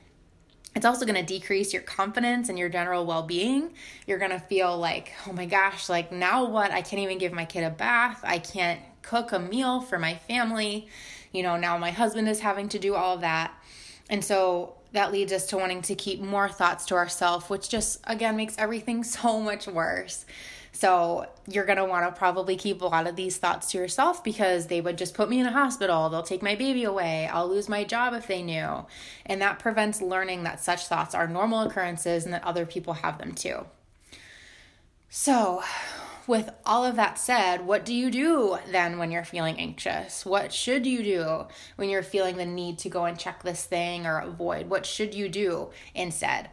It's 0.76 0.86
also 0.86 1.06
going 1.06 1.16
to 1.16 1.24
decrease 1.24 1.74
your 1.74 1.82
confidence 1.82 2.48
and 2.48 2.58
your 2.58 2.70
general 2.70 3.06
well 3.06 3.24
being. 3.24 3.74
You're 4.08 4.20
going 4.20 4.32
to 4.32 4.40
feel 4.40 4.78
like, 4.78 5.12
oh 5.28 5.34
my 5.34 5.46
gosh, 5.46 5.90
like 5.90 6.12
now 6.12 6.46
what? 6.46 6.72
I 6.72 6.82
can't 6.82 7.02
even 7.02 7.18
give 7.18 7.34
my 7.34 7.46
kid 7.46 7.64
a 7.64 7.70
bath. 7.70 8.22
I 8.24 8.40
can't 8.40 8.80
cook 9.02 9.32
a 9.32 9.40
meal 9.40 9.82
for 9.82 9.98
my 9.98 10.16
family. 10.16 10.88
You 11.34 11.44
know, 11.44 11.58
now 11.58 11.78
my 11.78 11.92
husband 11.92 12.30
is 12.30 12.40
having 12.40 12.70
to 12.70 12.80
do 12.80 12.96
all 12.96 13.18
that. 13.18 13.52
And 14.10 14.24
so 14.24 14.76
that 14.91 15.12
leads 15.12 15.32
us 15.32 15.45
to 15.47 15.58
wanting 15.58 15.82
to 15.84 15.95
keep 15.95 16.21
more 16.21 16.49
thoughts 16.49 16.86
to 16.88 16.95
ourselves, 16.95 17.49
which 17.49 17.69
just 17.69 17.99
again 18.06 18.36
makes 18.36 18.58
everything 18.58 19.04
so 19.15 19.39
much 19.39 19.67
worse. 19.67 20.25
So, 20.71 21.28
you're 21.47 21.65
going 21.65 21.80
to 21.80 21.86
want 21.86 22.06
to 22.06 22.17
probably 22.17 22.56
keep 22.56 22.82
a 22.82 22.86
lot 22.86 23.08
of 23.08 23.15
these 23.15 23.38
thoughts 23.38 23.71
to 23.71 23.78
yourself 23.80 24.23
because 24.23 24.67
they 24.67 24.82
would 24.82 24.97
just 24.99 25.15
put 25.15 25.28
me 25.28 25.39
in 25.39 25.47
a 25.47 25.52
hospital. 25.52 26.10
They'll 26.10 26.21
take 26.21 26.43
my 26.43 26.56
baby 26.56 26.84
away. 26.84 27.28
I'll 27.28 27.49
lose 27.49 27.67
my 27.67 27.84
job 27.84 28.13
if 28.13 28.28
they 28.28 28.43
knew. 28.43 28.86
And 29.25 29.41
that 29.41 29.60
prevents 29.60 29.99
learning 29.99 30.43
that 30.43 30.63
such 30.63 30.86
thoughts 30.86 31.15
are 31.15 31.28
normal 31.28 31.63
occurrences 31.63 32.23
and 32.23 32.34
that 32.34 32.43
other 32.43 32.67
people 32.67 32.93
have 32.93 33.17
them 33.17 33.34
too. 33.34 33.65
So, 35.10 35.63
with 36.30 36.52
all 36.63 36.86
of 36.86 36.96
that 36.96 37.18
said, 37.18 37.65
what 37.65 37.84
do 37.84 37.92
you 37.92 38.12
do 38.12 38.60
then 38.72 39.00
when 39.00 39.10
you're 39.10 39.24
feeling 39.24 39.60
anxious? 39.60 40.24
What 40.24 40.54
should 40.54 40.86
you 40.86 41.04
do 41.04 41.48
when 41.76 41.89
you're 41.89 42.04
feeling 42.04 42.38
the 42.38 42.46
need 42.46 42.78
to 42.80 42.89
go 42.89 43.06
and 43.06 43.18
check 43.18 43.42
this 43.42 43.65
thing 43.65 44.06
or 44.06 44.20
avoid? 44.20 44.70
What 44.70 44.86
should 44.86 45.15
you 45.15 45.28
do 45.28 45.72
instead? 45.96 46.50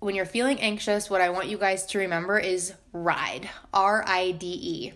When 0.00 0.16
you're 0.16 0.26
feeling 0.26 0.60
anxious, 0.60 1.08
what 1.08 1.20
I 1.20 1.30
want 1.30 1.46
you 1.46 1.56
guys 1.56 1.86
to 1.86 1.98
remember 1.98 2.36
is 2.36 2.74
RIDE, 2.92 3.48
R 3.72 4.02
I 4.04 4.32
D 4.32 4.46
E. 4.48 4.92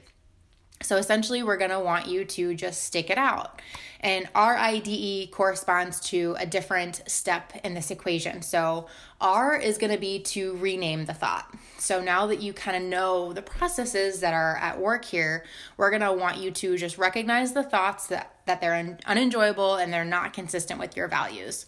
So 0.83 0.97
essentially, 0.97 1.45
we're 1.45 1.57
to 1.71 1.79
want 1.79 2.09
you 2.09 2.25
to 2.25 2.57
just 2.57 2.83
stick 2.83 3.11
it 3.11 3.19
out. 3.19 3.63
And 4.03 4.29
RIDE 4.35 5.31
corresponds 5.31 6.01
to 6.09 6.35
a 6.39 6.47
different 6.47 7.03
step 7.07 7.53
in 7.63 7.75
this 7.75 7.91
equation. 7.91 8.43
So 8.43 8.89
R 9.21 9.57
is 9.57 9.79
going 9.79 9.93
to 9.93 9.99
be 9.99 10.19
to 10.21 10.57
rename 10.57 11.05
the 11.05 11.15
thought. 11.15 11.55
So 11.79 12.03
now 12.03 12.27
that 12.27 12.43
you 12.43 12.53
kind 12.53 12.77
of 12.77 12.83
know 12.83 13.33
the 13.33 13.43
processes 13.43 14.21
that 14.21 14.35
are 14.35 14.57
at 14.57 14.81
work 14.81 15.05
here, 15.05 15.45
we're 15.77 15.91
going 15.91 16.03
to 16.03 16.13
want 16.13 16.39
you 16.39 16.51
to 16.51 16.77
just 16.77 16.99
recognize 16.99 17.53
the 17.53 17.63
thoughts 17.63 18.09
that, 18.09 18.35
that 18.47 18.61
they're 18.61 18.99
unenjoyable 19.07 19.77
and 19.77 19.93
they're 19.93 20.05
not 20.05 20.33
consistent 20.33 20.81
with 20.81 20.97
your 20.97 21.07
values. 21.07 21.67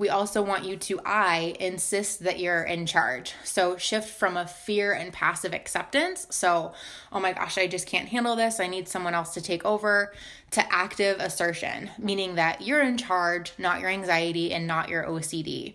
We 0.00 0.08
also 0.08 0.40
want 0.40 0.64
you 0.64 0.78
to 0.78 0.98
I 1.04 1.54
insist 1.60 2.24
that 2.24 2.40
you're 2.40 2.62
in 2.62 2.86
charge. 2.86 3.34
So 3.44 3.76
shift 3.76 4.08
from 4.08 4.38
a 4.38 4.46
fear 4.46 4.94
and 4.94 5.12
passive 5.12 5.52
acceptance. 5.52 6.26
So, 6.30 6.72
oh 7.12 7.20
my 7.20 7.34
gosh, 7.34 7.58
I 7.58 7.66
just 7.66 7.86
can't 7.86 8.08
handle 8.08 8.34
this. 8.34 8.60
I 8.60 8.66
need 8.66 8.88
someone 8.88 9.12
else 9.12 9.34
to 9.34 9.42
take 9.42 9.62
over 9.62 10.14
to 10.52 10.74
active 10.74 11.20
assertion, 11.20 11.90
meaning 11.98 12.36
that 12.36 12.62
you're 12.62 12.80
in 12.80 12.96
charge, 12.96 13.52
not 13.58 13.80
your 13.80 13.90
anxiety 13.90 14.54
and 14.54 14.66
not 14.66 14.88
your 14.88 15.04
OCD. 15.04 15.74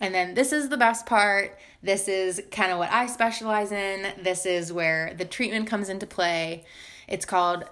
And 0.00 0.12
then 0.12 0.34
this 0.34 0.52
is 0.52 0.68
the 0.68 0.76
best 0.76 1.06
part. 1.06 1.56
This 1.84 2.08
is 2.08 2.42
kind 2.50 2.72
of 2.72 2.78
what 2.78 2.90
I 2.90 3.06
specialize 3.06 3.70
in. 3.70 4.08
This 4.20 4.44
is 4.44 4.72
where 4.72 5.14
the 5.16 5.24
treatment 5.24 5.68
comes 5.68 5.88
into 5.88 6.04
play. 6.04 6.64
It's 7.06 7.24
called 7.24 7.62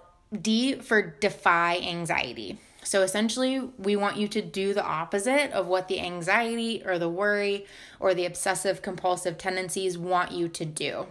D 0.41 0.77
for 0.77 1.03
defy 1.03 1.79
anxiety. 1.79 2.61
So 2.83 3.03
essentially, 3.03 3.61
we 3.79 3.95
want 3.95 4.17
you 4.17 4.27
to 4.29 4.43
do 4.43 4.73
the 4.73 4.85
opposite 4.85 5.53
of 5.53 5.67
what 5.67 5.89
the 5.89 6.01
anxiety 6.01 6.83
or 6.85 6.99
the 6.99 7.09
worry 7.09 7.67
or 7.99 8.15
the 8.15 8.27
obsessive 8.27 8.83
compulsive 8.83 9.39
tendencies 9.39 9.99
want 9.99 10.33
you 10.33 10.49
to 10.49 10.65
do. 10.65 11.07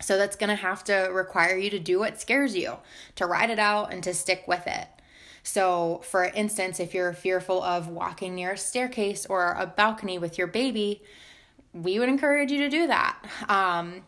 So 0.00 0.16
that's 0.16 0.36
going 0.36 0.48
to 0.48 0.56
have 0.56 0.82
to 0.84 1.10
require 1.12 1.56
you 1.56 1.70
to 1.70 1.78
do 1.78 1.98
what 1.98 2.20
scares 2.20 2.56
you, 2.56 2.78
to 3.16 3.26
ride 3.26 3.50
it 3.50 3.58
out 3.58 3.92
and 3.92 4.02
to 4.04 4.14
stick 4.14 4.44
with 4.48 4.66
it. 4.66 4.88
So, 5.42 6.00
for 6.04 6.24
instance, 6.24 6.80
if 6.80 6.92
you're 6.92 7.12
fearful 7.12 7.62
of 7.62 7.88
walking 7.88 8.34
near 8.34 8.52
a 8.52 8.58
staircase 8.58 9.26
or 9.26 9.52
a 9.52 9.66
balcony 9.66 10.18
with 10.18 10.38
your 10.38 10.46
baby, 10.46 11.02
we 11.72 11.98
would 11.98 12.08
encourage 12.08 12.50
you 12.50 12.58
to 12.58 12.68
do 12.68 12.86
that. 12.88 13.16
Um, 13.48 14.02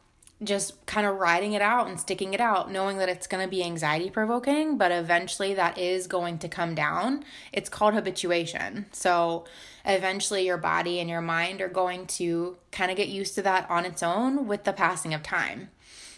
just 0.44 0.85
kind 0.87 1.07
of 1.07 1.16
riding 1.16 1.52
it 1.52 1.62
out 1.62 1.88
and 1.88 1.98
sticking 1.98 2.35
it 2.35 2.40
out, 2.40 2.70
knowing 2.70 2.98
that 2.98 3.09
it's 3.09 3.26
going 3.26 3.44
to 3.44 3.50
be 3.50 3.62
anxiety 3.62 4.11
provoking, 4.11 4.76
but 4.76 4.90
eventually 4.90 5.55
that 5.55 5.78
is 5.78 6.07
going 6.07 6.38
to 6.38 6.48
come 6.48 6.74
down. 6.74 7.24
It's 7.52 7.68
called 7.68 7.94
habituation. 7.94 8.87
So 8.92 9.44
eventually 9.85 10.46
your 10.46 10.59
body 10.59 11.00
and 11.00 11.09
your 11.09 11.20
mind 11.20 11.61
are 11.61 11.68
going 11.68 12.07
to 12.07 12.57
kind 12.70 12.90
of 12.90 12.96
get 12.96 13.09
used 13.09 13.35
to 13.37 13.42
that 13.42 13.70
on 13.70 13.85
its 13.85 14.02
own 14.02 14.46
with 14.46 14.64
the 14.64 14.72
passing 14.72 15.14
of 15.14 15.22
time. 15.22 15.68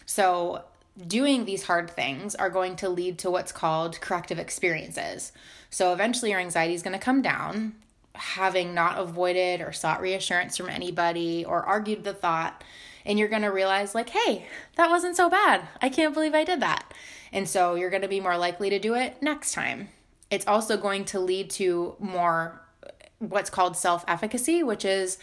So 0.05 0.63
doing 1.07 1.45
these 1.45 1.63
hard 1.63 1.89
things 1.89 2.35
are 2.35 2.49
going 2.49 2.75
to 2.77 2.89
lead 2.89 3.17
to 3.19 3.31
what's 3.31 3.51
called 3.51 3.99
corrective 4.01 4.39
experiences. 4.39 5.31
So 5.69 5.93
eventually 5.93 6.31
your 6.31 6.39
anxiety 6.39 6.73
is 6.73 6.83
going 6.83 6.97
to 6.97 7.03
come 7.03 7.21
down, 7.21 7.75
having 8.13 8.73
not 8.73 8.97
avoided 8.97 9.61
or 9.61 9.73
sought 9.73 10.01
reassurance 10.01 10.55
from 10.55 10.69
anybody 10.69 11.43
or 11.43 11.63
argued 11.63 12.03
the 12.03 12.13
thought 12.13 12.63
and 13.05 13.19
you're 13.19 13.27
going 13.27 13.41
to 13.41 13.49
realize 13.49 13.95
like 13.95 14.09
hey 14.09 14.45
that 14.75 14.89
wasn't 14.89 15.15
so 15.15 15.29
bad. 15.29 15.67
I 15.81 15.89
can't 15.89 16.13
believe 16.13 16.33
i 16.33 16.43
did 16.43 16.61
that. 16.61 16.93
And 17.31 17.47
so 17.47 17.75
you're 17.75 17.89
going 17.89 18.01
to 18.01 18.07
be 18.07 18.19
more 18.19 18.37
likely 18.37 18.69
to 18.69 18.79
do 18.79 18.95
it 18.95 19.21
next 19.21 19.53
time. 19.53 19.89
It's 20.29 20.47
also 20.47 20.77
going 20.77 21.05
to 21.05 21.19
lead 21.19 21.49
to 21.51 21.95
more 21.99 22.61
uh, 22.85 22.89
what's 23.19 23.49
called 23.49 23.77
self-efficacy 23.77 24.63
which 24.63 24.85
is 24.85 25.17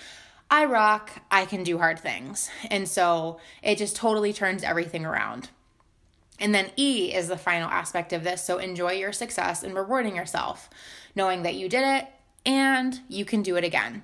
i 0.51 0.64
rock 0.64 1.11
i 1.31 1.45
can 1.45 1.62
do 1.62 1.79
hard 1.79 1.99
things. 1.99 2.51
And 2.71 2.88
so 2.88 3.40
it 3.62 3.79
just 3.79 3.97
totally 3.97 4.33
turns 4.33 4.62
everything 4.62 5.05
around. 5.05 5.51
And 6.42 6.53
then 6.53 6.71
E 6.77 7.14
is 7.14 7.29
the 7.29 7.37
final 7.37 7.71
aspect 7.71 8.12
of 8.12 8.25
this. 8.25 8.42
So 8.42 8.59
enjoy 8.59 8.92
your 8.95 9.12
success 9.12 9.62
and 9.62 9.75
rewarding 9.77 10.16
yourself, 10.16 10.68
knowing 11.14 11.45
that 11.45 11.55
you 11.55 11.68
did 11.68 11.85
it 11.85 12.09
and 12.45 13.01
you 13.09 13.25
can 13.25 13.42
do 13.42 13.57
it 13.57 13.62
again. 13.62 14.03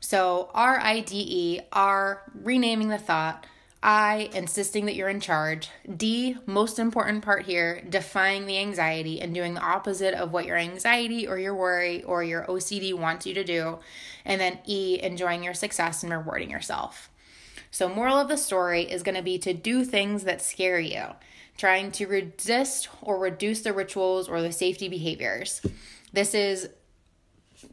So 0.00 0.50
R 0.54 0.78
I 0.78 1.00
D 1.00 1.16
E, 1.16 1.60
R, 1.72 2.22
renaming 2.34 2.88
the 2.88 2.98
thought. 2.98 3.46
I, 3.80 4.28
insisting 4.34 4.86
that 4.86 4.96
you're 4.96 5.08
in 5.08 5.20
charge. 5.20 5.70
D, 5.96 6.36
most 6.46 6.80
important 6.80 7.24
part 7.24 7.46
here, 7.46 7.80
defying 7.88 8.46
the 8.46 8.58
anxiety 8.58 9.20
and 9.20 9.32
doing 9.32 9.54
the 9.54 9.60
opposite 9.60 10.14
of 10.14 10.32
what 10.32 10.46
your 10.46 10.56
anxiety 10.56 11.28
or 11.28 11.38
your 11.38 11.54
worry 11.54 12.02
or 12.02 12.24
your 12.24 12.44
OCD 12.46 12.92
wants 12.92 13.24
you 13.24 13.34
to 13.34 13.44
do. 13.44 13.78
And 14.24 14.40
then 14.40 14.58
E, 14.66 14.98
enjoying 15.00 15.44
your 15.44 15.54
success 15.54 16.02
and 16.02 16.12
rewarding 16.12 16.50
yourself. 16.50 17.08
So, 17.70 17.88
moral 17.88 18.16
of 18.16 18.28
the 18.28 18.36
story 18.36 18.82
is 18.82 19.02
going 19.02 19.14
to 19.14 19.22
be 19.22 19.38
to 19.38 19.54
do 19.54 19.84
things 19.84 20.24
that 20.24 20.42
scare 20.42 20.80
you, 20.80 21.04
trying 21.56 21.92
to 21.92 22.06
resist 22.06 22.88
or 23.00 23.18
reduce 23.18 23.60
the 23.60 23.72
rituals 23.72 24.28
or 24.28 24.42
the 24.42 24.52
safety 24.52 24.88
behaviors. 24.88 25.60
This 26.12 26.34
is 26.34 26.70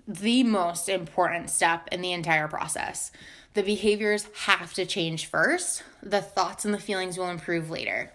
the 0.08 0.44
most 0.44 0.90
important 0.90 1.50
step 1.50 1.88
in 1.92 2.02
the 2.02 2.14
entire 2.14 2.48
process. 2.48 3.12
The 3.54 3.64
behaviors 3.64 4.28
have 4.46 4.74
to 4.74 4.86
change 4.86 5.28
first, 5.28 5.84
the 6.04 6.22
thoughts 6.22 6.66
and 6.66 6.74
the 6.74 6.80
feelings 6.80 7.18
will 7.18 7.30
improve 7.30 7.70
later. 7.70 8.12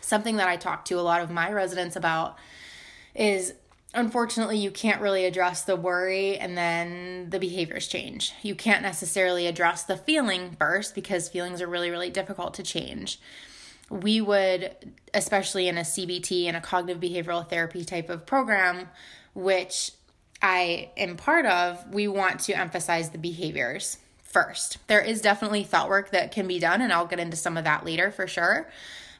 Something 0.00 0.36
that 0.36 0.48
I 0.48 0.56
talk 0.56 0.84
to 0.86 0.98
a 0.98 1.02
lot 1.02 1.20
of 1.20 1.30
my 1.30 1.52
residents 1.52 1.96
about 1.96 2.36
is 3.14 3.54
unfortunately 3.94 4.58
you 4.58 4.70
can't 4.70 5.02
really 5.02 5.24
address 5.24 5.62
the 5.64 5.76
worry 5.76 6.38
and 6.38 6.56
then 6.56 7.30
the 7.30 7.38
behaviors 7.38 7.88
change. 7.88 8.32
You 8.42 8.54
can't 8.54 8.82
necessarily 8.82 9.46
address 9.46 9.84
the 9.84 9.96
feeling 9.96 10.56
first 10.58 10.94
because 10.94 11.28
feelings 11.28 11.60
are 11.60 11.66
really, 11.66 11.90
really 11.90 12.10
difficult 12.10 12.54
to 12.54 12.62
change. 12.62 13.20
We 13.90 14.20
would, 14.20 14.74
especially 15.12 15.68
in 15.68 15.76
a 15.76 15.82
CBT 15.82 16.46
and 16.46 16.56
a 16.56 16.60
cognitive 16.60 17.02
behavioral 17.02 17.48
therapy 17.48 17.84
type 17.84 18.08
of 18.08 18.24
program, 18.24 18.88
which 19.34 19.92
I 20.42 20.90
am 20.96 21.16
part 21.16 21.46
of, 21.46 21.94
we 21.94 22.08
want 22.08 22.40
to 22.40 22.52
emphasize 22.52 23.10
the 23.10 23.18
behaviors 23.18 23.98
first. 24.24 24.78
There 24.88 25.00
is 25.00 25.20
definitely 25.20 25.62
thought 25.62 25.88
work 25.88 26.10
that 26.10 26.32
can 26.32 26.48
be 26.48 26.58
done, 26.58 26.80
and 26.80 26.92
I'll 26.92 27.06
get 27.06 27.20
into 27.20 27.36
some 27.36 27.56
of 27.56 27.64
that 27.64 27.84
later 27.84 28.10
for 28.10 28.26
sure. 28.26 28.68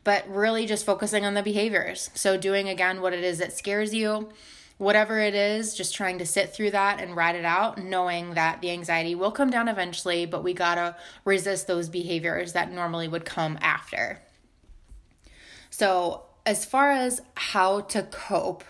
But 0.05 0.29
really 0.29 0.67
just 0.67 0.85
focusing 0.85 1.25
on 1.25 1.35
the 1.35 1.43
behaviors. 1.43 2.11
So, 2.15 2.37
doing 2.37 2.69
again 2.69 3.01
what 3.01 3.13
it 3.13 3.23
is 3.23 3.39
that 3.39 3.53
scares 3.53 3.95
you, 3.95 4.31
whatever 4.79 5.21
it 5.21 5.35
is, 5.35 5.77
just 5.77 5.95
trying 5.95 6.19
to 6.19 6.27
sit 6.27 6.53
through 6.53 6.73
that 6.73 7.01
and 7.01 7.15
ride 7.15 7.37
it 7.37 7.45
out, 7.45 7.79
knowing 7.79 8.35
that 8.35 8.61
the 8.61 8.73
anxiety 8.73 9.15
will 9.15 9.31
come 9.31 9.49
down 9.49 9.69
eventually, 9.69 10.27
but 10.27 10.43
we 10.43 10.55
gotta 10.55 10.97
resist 11.25 11.69
those 11.69 11.89
behaviors 11.89 12.53
that 12.55 12.73
normally 12.73 13.07
would 13.07 13.25
come 13.25 13.57
after. 13.61 14.21
So, 15.71 16.25
as 16.45 16.65
far 16.65 16.91
as 16.91 17.21
how 17.37 17.83
to 17.83 18.03
cope, 18.03 18.65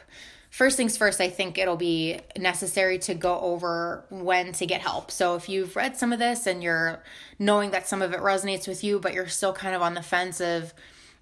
first 0.52 0.76
things 0.76 0.98
first, 0.98 1.18
I 1.18 1.30
think 1.30 1.56
it'll 1.56 1.76
be 1.76 2.20
necessary 2.38 2.98
to 3.00 3.14
go 3.14 3.40
over 3.40 4.04
when 4.10 4.52
to 4.52 4.66
get 4.66 4.82
help. 4.82 5.10
So 5.10 5.34
if 5.34 5.48
you've 5.48 5.74
read 5.74 5.96
some 5.96 6.12
of 6.12 6.18
this 6.18 6.46
and 6.46 6.62
you're 6.62 7.02
knowing 7.38 7.70
that 7.70 7.88
some 7.88 8.02
of 8.02 8.12
it 8.12 8.20
resonates 8.20 8.68
with 8.68 8.84
you, 8.84 9.00
but 9.00 9.14
you're 9.14 9.28
still 9.28 9.54
kind 9.54 9.74
of 9.74 9.80
on 9.80 9.94
the 9.94 10.02
fence 10.02 10.42
of, 10.42 10.74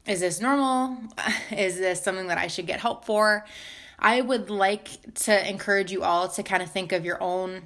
is 0.05 0.19
this 0.19 0.41
normal? 0.41 0.97
Is 1.53 1.79
this 1.79 2.03
something 2.03 2.27
that 2.27 2.39
I 2.39 2.49
should 2.49 2.67
get 2.67 2.81
help 2.81 3.05
for? 3.05 3.45
I 3.99 4.21
would 4.21 4.51
like 4.51 5.15
to 5.27 5.49
encourage 5.49 5.93
you 5.93 6.03
all 6.03 6.29
to 6.31 6.43
kind 6.43 6.63
of 6.63 6.71
think 6.71 6.91
of 6.91 7.05
your 7.05 7.23
own 7.23 7.63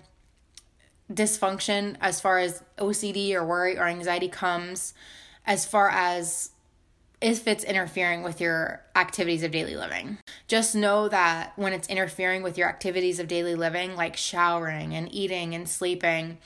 dysfunction 1.11 1.96
as 2.00 2.20
far 2.20 2.38
as 2.38 2.62
OCD 2.77 3.33
or 3.35 3.46
worry 3.46 3.79
or 3.79 3.87
anxiety 3.87 4.29
comes, 4.29 4.94
as 5.46 5.64
far 5.64 5.88
as 5.88 6.50
if 7.25 7.49
it's 7.49 7.65
interfering 7.65 8.23
with 8.23 8.39
your 8.39 8.83
activities 8.95 9.43
of 9.43 9.51
daily 9.51 9.75
living. 9.75 10.19
Just 10.47 10.75
know 10.75 11.09
that 11.09 11.55
when 11.57 11.73
it's 11.73 11.89
interfering 11.89 12.43
with 12.43 12.59
your 12.59 12.69
activities 12.69 13.19
of 13.19 13.29
daily 13.29 13.55
living, 13.55 13.97
like 13.97 14.15
showering 14.15 14.95
and 14.95 15.11
eating 15.11 15.55
and 15.55 15.67
sleeping, 15.67 16.37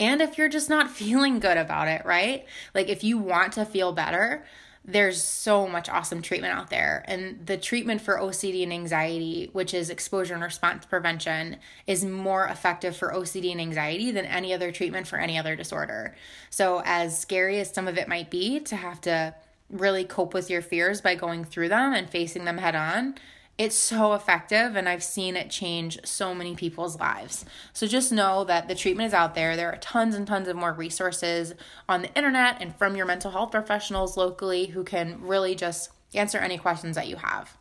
and 0.00 0.22
if 0.22 0.38
you're 0.38 0.48
just 0.48 0.70
not 0.70 0.90
feeling 1.00 1.38
good 1.38 1.58
about 1.58 1.86
it, 1.86 2.06
right? 2.06 2.46
Like 2.74 2.88
if 2.88 3.04
you 3.04 3.18
want 3.18 3.52
to 3.52 3.66
feel 3.66 3.92
better, 3.92 4.46
there's 4.86 5.22
so 5.22 5.68
much 5.68 5.90
awesome 5.90 6.22
treatment 6.22 6.54
out 6.54 6.70
there. 6.70 7.04
And 7.06 7.46
the 7.46 7.58
treatment 7.58 8.00
for 8.00 8.16
OCD 8.16 8.62
and 8.62 8.72
anxiety, 8.72 9.50
which 9.52 9.74
is 9.74 9.90
exposure 9.90 10.32
and 10.32 10.42
response 10.42 10.86
prevention, 10.86 11.58
is 11.86 12.06
more 12.06 12.46
effective 12.46 12.96
for 12.96 13.12
OCD 13.12 13.52
and 13.52 13.60
anxiety 13.60 14.10
than 14.10 14.24
any 14.24 14.54
other 14.54 14.72
treatment 14.72 15.06
for 15.06 15.18
any 15.18 15.38
other 15.38 15.56
disorder. 15.56 16.16
So, 16.48 16.80
as 16.86 17.18
scary 17.20 17.60
as 17.60 17.70
some 17.70 17.86
of 17.86 17.98
it 17.98 18.08
might 18.08 18.30
be 18.30 18.60
to 18.60 18.76
have 18.76 19.00
to 19.02 19.34
really 19.72 20.04
cope 20.04 20.34
with 20.34 20.50
your 20.50 20.62
fears 20.62 21.00
by 21.00 21.14
going 21.14 21.44
through 21.44 21.70
them 21.70 21.92
and 21.92 22.08
facing 22.08 22.44
them 22.44 22.58
head 22.58 22.74
on, 22.76 23.16
it's 23.58 23.76
so 23.76 24.14
effective 24.14 24.76
and 24.76 24.88
I've 24.88 25.04
seen 25.04 25.36
it 25.36 25.50
change 25.50 25.98
so 26.04 26.34
many 26.34 26.54
people's 26.54 26.98
lives. 26.98 27.44
So 27.72 27.86
just 27.86 28.10
know 28.10 28.44
that 28.44 28.66
the 28.68 28.74
treatment 28.74 29.08
is 29.08 29.14
out 29.14 29.34
there. 29.34 29.56
There 29.56 29.72
are 29.72 29.78
tons 29.78 30.14
and 30.14 30.26
tons 30.26 30.48
of 30.48 30.56
more 30.56 30.72
resources 30.72 31.54
on 31.88 32.02
the 32.02 32.14
internet 32.14 32.58
and 32.60 32.74
from 32.76 32.96
your 32.96 33.06
mental 33.06 33.30
health 33.30 33.50
professionals 33.50 34.16
locally 34.16 34.66
who 34.66 34.84
can 34.84 35.20
really 35.20 35.54
just 35.54 35.90
answer 36.14 36.38
any 36.38 36.58
questions 36.58 36.96
that 36.96 37.08
you 37.08 37.16
have. 37.16 37.56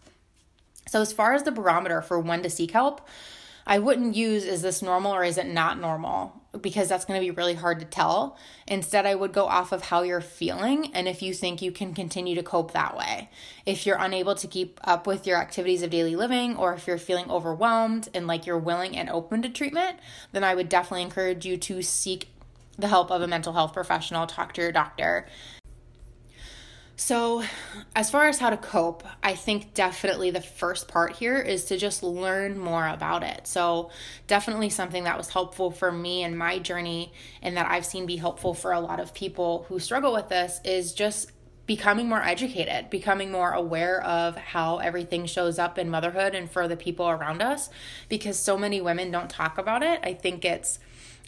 So, 0.87 1.01
as 1.01 1.13
far 1.13 1.33
as 1.33 1.43
the 1.43 1.51
barometer 1.51 2.01
for 2.01 2.19
when 2.19 2.41
to 2.43 2.49
seek 2.49 2.71
help, 2.71 3.07
I 3.67 3.79
wouldn't 3.79 4.15
use 4.15 4.43
is 4.43 4.61
this 4.61 4.81
normal 4.81 5.13
or 5.13 5.23
is 5.23 5.37
it 5.37 5.47
not 5.47 5.79
normal 5.79 6.40
because 6.59 6.89
that's 6.89 7.05
going 7.05 7.19
to 7.19 7.25
be 7.25 7.31
really 7.31 7.53
hard 7.53 7.79
to 7.79 7.85
tell. 7.85 8.37
Instead, 8.67 9.05
I 9.05 9.15
would 9.15 9.31
go 9.31 9.45
off 9.45 9.71
of 9.71 9.83
how 9.83 10.01
you're 10.01 10.19
feeling 10.19 10.93
and 10.93 11.07
if 11.07 11.21
you 11.21 11.33
think 11.33 11.61
you 11.61 11.71
can 11.71 11.93
continue 11.93 12.35
to 12.35 12.43
cope 12.43 12.73
that 12.73 12.97
way. 12.97 13.29
If 13.65 13.85
you're 13.85 13.97
unable 13.97 14.35
to 14.35 14.47
keep 14.47 14.79
up 14.83 15.07
with 15.07 15.25
your 15.25 15.37
activities 15.37 15.81
of 15.81 15.89
daily 15.89 16.15
living 16.15 16.57
or 16.57 16.73
if 16.73 16.87
you're 16.87 16.97
feeling 16.97 17.29
overwhelmed 17.31 18.09
and 18.13 18.27
like 18.27 18.45
you're 18.45 18.57
willing 18.57 18.97
and 18.97 19.09
open 19.09 19.41
to 19.43 19.49
treatment, 19.49 19.97
then 20.33 20.43
I 20.43 20.55
would 20.55 20.67
definitely 20.67 21.03
encourage 21.03 21.45
you 21.45 21.55
to 21.57 21.81
seek 21.81 22.27
the 22.77 22.87
help 22.87 23.11
of 23.11 23.21
a 23.21 23.27
mental 23.27 23.53
health 23.53 23.73
professional, 23.73 24.27
talk 24.27 24.53
to 24.53 24.61
your 24.61 24.71
doctor, 24.71 25.27
so, 27.01 27.41
as 27.95 28.11
far 28.11 28.27
as 28.27 28.37
how 28.37 28.51
to 28.51 28.57
cope, 28.57 29.03
I 29.23 29.33
think 29.33 29.73
definitely 29.73 30.29
the 30.29 30.39
first 30.39 30.87
part 30.87 31.13
here 31.13 31.39
is 31.39 31.65
to 31.65 31.77
just 31.77 32.03
learn 32.03 32.59
more 32.59 32.87
about 32.87 33.23
it. 33.23 33.47
So, 33.47 33.89
definitely 34.27 34.69
something 34.69 35.05
that 35.05 35.17
was 35.17 35.27
helpful 35.27 35.71
for 35.71 35.91
me 35.91 36.23
in 36.23 36.37
my 36.37 36.59
journey 36.59 37.11
and 37.41 37.57
that 37.57 37.71
I've 37.71 37.87
seen 37.87 38.05
be 38.05 38.17
helpful 38.17 38.53
for 38.53 38.71
a 38.71 38.79
lot 38.79 38.99
of 38.99 39.15
people 39.15 39.65
who 39.67 39.79
struggle 39.79 40.13
with 40.13 40.29
this 40.29 40.61
is 40.63 40.93
just 40.93 41.31
becoming 41.65 42.07
more 42.07 42.21
educated, 42.21 42.91
becoming 42.91 43.31
more 43.31 43.51
aware 43.51 44.03
of 44.03 44.37
how 44.37 44.77
everything 44.77 45.25
shows 45.25 45.57
up 45.57 45.79
in 45.79 45.89
motherhood 45.89 46.35
and 46.35 46.51
for 46.51 46.67
the 46.67 46.77
people 46.77 47.09
around 47.09 47.41
us 47.41 47.71
because 48.09 48.37
so 48.37 48.59
many 48.59 48.79
women 48.79 49.09
don't 49.09 49.29
talk 49.29 49.57
about 49.57 49.81
it. 49.81 49.99
I 50.03 50.13
think 50.13 50.45
it's 50.45 50.77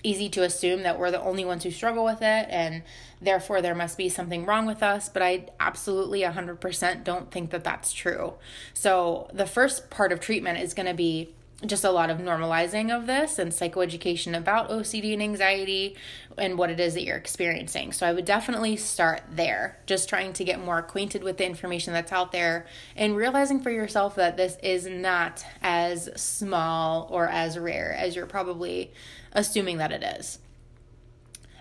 easy 0.04 0.30
to 0.30 0.44
assume 0.44 0.84
that 0.84 1.00
we're 1.00 1.12
the 1.12 1.22
only 1.22 1.46
ones 1.46 1.64
who 1.64 1.72
struggle 1.72 2.04
with 2.04 2.22
it 2.22 2.48
and 2.50 2.84
therefore 3.22 3.62
there 3.62 3.76
must 3.76 3.98
be 3.98 4.10
something 4.10 4.46
wrong 4.46 4.66
with 4.66 4.84
us 4.84 5.10
but 5.10 5.22
i 5.22 5.46
absolutely 5.60 6.22
100% 6.22 7.04
don't 7.04 7.32
think 7.32 7.50
that 7.52 7.64
that's 7.64 7.94
true 7.94 8.34
so 8.74 9.30
the 9.34 9.46
first 9.46 9.90
part 9.90 10.12
of 10.12 10.20
treatment 10.20 10.60
is 10.60 10.74
going 10.74 10.88
to 10.88 10.94
be 10.94 11.34
just 11.66 11.84
a 11.84 11.92
lot 11.92 12.10
of 12.10 12.18
normalizing 12.18 12.96
of 12.96 13.08
this 13.08 13.40
and 13.40 13.52
psychoeducation 13.52 14.36
about 14.38 14.70
OCD 14.70 15.14
and 15.14 15.22
anxiety 15.22 15.96
and 16.38 16.58
what 16.58 16.70
it 16.70 16.80
is 16.80 16.94
that 16.94 17.04
you're 17.04 17.18
experiencing. 17.18 17.92
So 17.92 18.08
I 18.08 18.14
would 18.14 18.26
definitely 18.26 18.76
start 18.76 19.22
there, 19.32 19.78
just 19.86 20.10
trying 20.10 20.34
to 20.34 20.44
get 20.44 20.64
more 20.64 20.80
acquainted 20.80 21.24
with 21.24 21.38
the 21.38 21.46
information 21.46 21.94
that's 21.94 22.12
out 22.12 22.32
there 22.32 22.66
and 22.96 23.16
realizing 23.16 23.62
for 23.62 23.70
yourself 23.70 24.16
that 24.16 24.38
this 24.38 24.58
is 24.62 24.86
not 24.88 25.46
as 25.62 26.10
small 26.16 27.08
or 27.12 27.28
as 27.28 27.58
rare 27.58 27.94
as 27.94 28.16
you're 28.16 28.26
probably 28.26 28.92
assuming 29.34 29.78
that 29.78 29.92
it 29.92 30.04
is. 30.04 30.40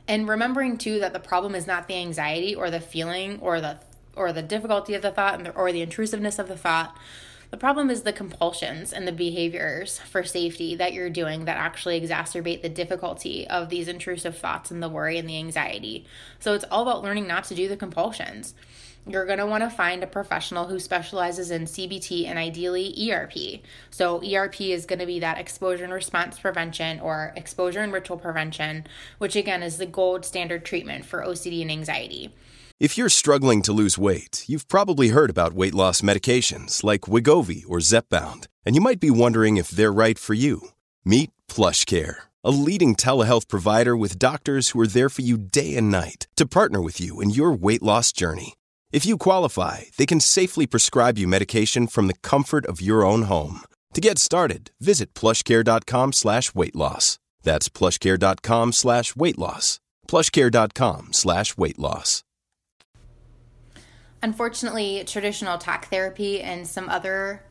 And 0.06 0.28
remembering 0.28 0.78
too 0.78 1.00
that 1.00 1.12
the 1.12 1.20
problem 1.20 1.54
is 1.54 1.66
not 1.66 1.88
the 1.88 1.96
anxiety 1.96 2.54
or 2.54 2.70
the 2.70 2.80
feeling 2.80 3.38
or 3.40 3.61
the 3.61 3.78
or 4.14 4.32
the 4.32 4.42
difficulty 4.42 4.94
of 4.94 5.02
the 5.02 5.11
thought 5.11 5.56
or 5.56 5.72
the 5.72 5.80
intrusiveness 5.80 6.38
of 6.38 6.46
the 6.46 6.56
thought 6.56 6.96
the 7.52 7.58
problem 7.58 7.90
is 7.90 8.02
the 8.02 8.14
compulsions 8.14 8.94
and 8.94 9.06
the 9.06 9.12
behaviors 9.12 9.98
for 9.98 10.24
safety 10.24 10.74
that 10.76 10.94
you're 10.94 11.11
doing 11.11 11.44
that 11.44 11.58
actually 11.58 12.00
exacerbate 12.00 12.62
the 12.62 12.70
difficulty 12.70 13.46
of 13.46 13.68
these 13.68 13.88
intrusive 13.88 14.38
thoughts 14.38 14.70
and 14.70 14.82
the 14.82 14.88
worry 14.88 15.18
and 15.18 15.28
the 15.28 15.37
anxiety. 15.37 16.06
So 16.40 16.54
it's 16.54 16.64
all 16.70 16.80
about 16.80 17.02
learning 17.02 17.26
not 17.26 17.44
to 17.44 17.54
do 17.54 17.68
the 17.68 17.76
compulsions. 17.76 18.54
You're 19.04 19.26
going 19.26 19.40
to 19.40 19.46
want 19.46 19.64
to 19.64 19.70
find 19.70 20.04
a 20.04 20.06
professional 20.06 20.68
who 20.68 20.78
specializes 20.78 21.50
in 21.50 21.64
CBT 21.64 22.26
and 22.26 22.38
ideally 22.38 23.10
ERP. 23.10 23.60
So, 23.90 24.22
ERP 24.22 24.60
is 24.60 24.86
going 24.86 25.00
to 25.00 25.06
be 25.06 25.18
that 25.18 25.38
exposure 25.38 25.82
and 25.82 25.92
response 25.92 26.38
prevention 26.38 27.00
or 27.00 27.32
exposure 27.36 27.80
and 27.80 27.92
ritual 27.92 28.16
prevention, 28.16 28.86
which 29.18 29.34
again 29.34 29.62
is 29.62 29.78
the 29.78 29.86
gold 29.86 30.24
standard 30.24 30.64
treatment 30.64 31.04
for 31.04 31.20
OCD 31.20 31.62
and 31.62 31.70
anxiety. 31.72 32.32
If 32.78 32.96
you're 32.96 33.08
struggling 33.08 33.62
to 33.62 33.72
lose 33.72 33.98
weight, 33.98 34.44
you've 34.46 34.68
probably 34.68 35.08
heard 35.08 35.30
about 35.30 35.52
weight 35.52 35.74
loss 35.74 36.00
medications 36.00 36.84
like 36.84 37.02
Wegovy 37.02 37.64
or 37.68 37.78
Zepbound, 37.78 38.46
and 38.64 38.76
you 38.76 38.80
might 38.80 39.00
be 39.00 39.10
wondering 39.10 39.56
if 39.56 39.68
they're 39.68 39.92
right 39.92 40.18
for 40.18 40.34
you. 40.34 40.68
Meet 41.04 41.30
PlushCare, 41.48 42.16
a 42.44 42.50
leading 42.50 42.94
telehealth 42.94 43.48
provider 43.48 43.96
with 43.96 44.18
doctors 44.18 44.70
who 44.70 44.80
are 44.80 44.86
there 44.86 45.08
for 45.08 45.22
you 45.22 45.38
day 45.38 45.76
and 45.76 45.90
night 45.90 46.28
to 46.36 46.46
partner 46.46 46.80
with 46.80 47.00
you 47.00 47.20
in 47.20 47.30
your 47.30 47.52
weight 47.52 47.82
loss 47.82 48.12
journey. 48.12 48.54
If 48.92 49.07
you 49.07 49.16
qualify, 49.16 49.85
they 49.96 50.05
can 50.05 50.20
safely 50.20 50.66
prescribe 50.66 51.16
you 51.16 51.26
medication 51.26 51.87
from 51.87 52.09
the 52.09 52.18
comfort 52.22 52.66
of 52.66 52.83
your 52.83 53.07
own 53.07 53.22
home. 53.22 53.62
To 53.94 54.00
get 54.02 54.18
started, 54.18 54.70
visit 54.81 55.14
plushcare.com 55.14 56.12
slash 56.12 56.55
weight 56.55 56.76
loss. 56.76 57.18
That's 57.42 57.70
plushcare.com 57.70 58.72
slash 58.72 59.16
weight 59.16 59.38
loss. 59.38 59.81
Plushcare.com 60.09 61.12
slash 61.14 61.57
weight 61.57 61.78
loss. 61.78 62.22
Unfortunately, 64.22 65.02
traditional 65.07 65.57
talk 65.57 65.88
therapy 65.88 66.42
and 66.42 66.66
some 66.66 66.90
other 66.90 67.42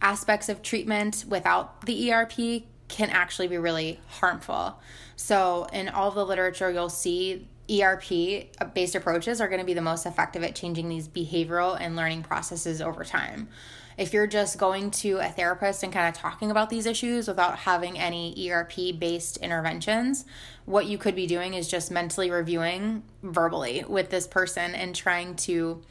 aspects 0.00 0.48
of 0.48 0.62
treatment 0.62 1.26
without 1.28 1.84
the 1.84 2.10
ERP 2.12 2.64
can 2.88 3.10
actually 3.10 3.48
be 3.48 3.58
really 3.58 4.00
harmful. 4.08 4.80
So, 5.16 5.66
in 5.72 5.90
all 5.90 6.10
the 6.10 6.24
literature, 6.24 6.70
you'll 6.70 6.88
see 6.88 7.46
ERP 7.70 8.48
uh, 8.60 8.64
based 8.74 8.94
approaches 8.94 9.40
are 9.40 9.48
going 9.48 9.60
to 9.60 9.66
be 9.66 9.74
the 9.74 9.82
most 9.82 10.06
effective 10.06 10.42
at 10.42 10.54
changing 10.54 10.88
these 10.88 11.08
behavioral 11.08 11.78
and 11.80 11.96
learning 11.96 12.22
processes 12.22 12.80
over 12.80 13.04
time. 13.04 13.48
If 13.98 14.12
you're 14.12 14.26
just 14.26 14.58
going 14.58 14.90
to 14.92 15.18
a 15.18 15.28
therapist 15.28 15.82
and 15.82 15.92
kind 15.92 16.08
of 16.08 16.14
talking 16.14 16.50
about 16.50 16.70
these 16.70 16.86
issues 16.86 17.28
without 17.28 17.58
having 17.58 17.98
any 17.98 18.50
ERP 18.50 18.98
based 18.98 19.36
interventions, 19.38 20.24
what 20.64 20.86
you 20.86 20.98
could 20.98 21.14
be 21.14 21.26
doing 21.26 21.54
is 21.54 21.68
just 21.68 21.90
mentally 21.90 22.30
reviewing 22.30 23.02
verbally 23.22 23.84
with 23.86 24.10
this 24.10 24.26
person 24.26 24.74
and 24.74 24.94
trying 24.94 25.36
to 25.36 25.82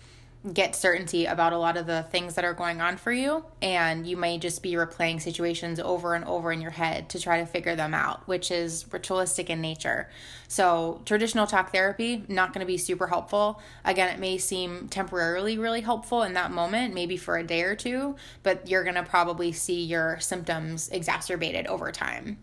get 0.54 0.76
certainty 0.76 1.26
about 1.26 1.54
a 1.54 1.58
lot 1.58 1.78
of 1.78 1.86
the 1.86 2.02
things 2.10 2.34
that 2.34 2.44
are 2.44 2.54
going 2.54 2.82
on 2.82 2.98
for 2.98 3.12
you 3.12 3.46
and 3.62 4.08
you 4.08 4.18
may 4.18 4.40
just 4.40 4.64
be 4.64 4.74
replaying 4.74 5.22
situations 5.22 5.80
over 5.80 6.16
and 6.16 6.26
over 6.26 6.52
in 6.52 6.60
your 6.60 6.72
head 6.72 7.08
to 7.10 7.20
try 7.20 7.40
to 7.40 7.46
figure 7.46 7.76
them 7.76 7.94
out 7.94 8.28
which 8.28 8.50
is 8.50 8.92
ritualistic 8.92 9.52
in 9.52 9.62
nature. 9.62 10.10
So 10.48 11.02
traditional 11.06 11.46
talk 11.46 11.72
therapy 11.72 12.24
not 12.28 12.54
going 12.54 12.66
to 12.66 12.68
be 12.68 12.78
super 12.78 13.06
helpful. 13.06 13.62
Again 13.86 14.12
it 14.12 14.20
may 14.20 14.40
seem 14.40 14.88
temporarily 14.88 15.60
really 15.60 15.82
helpful 15.82 16.24
in 16.24 16.34
that 16.34 16.52
moment 16.52 16.96
maybe 16.96 17.18
for 17.18 17.38
a 17.38 17.44
day 17.46 17.62
or 17.62 17.76
two 17.76 18.16
but 18.42 18.68
you're 18.68 18.84
going 18.84 18.96
to 18.96 19.04
probably 19.04 19.52
see 19.52 19.84
your 19.84 20.20
symptoms 20.20 20.90
exacerbated 20.90 21.68
over 21.68 21.92
time 21.92 22.40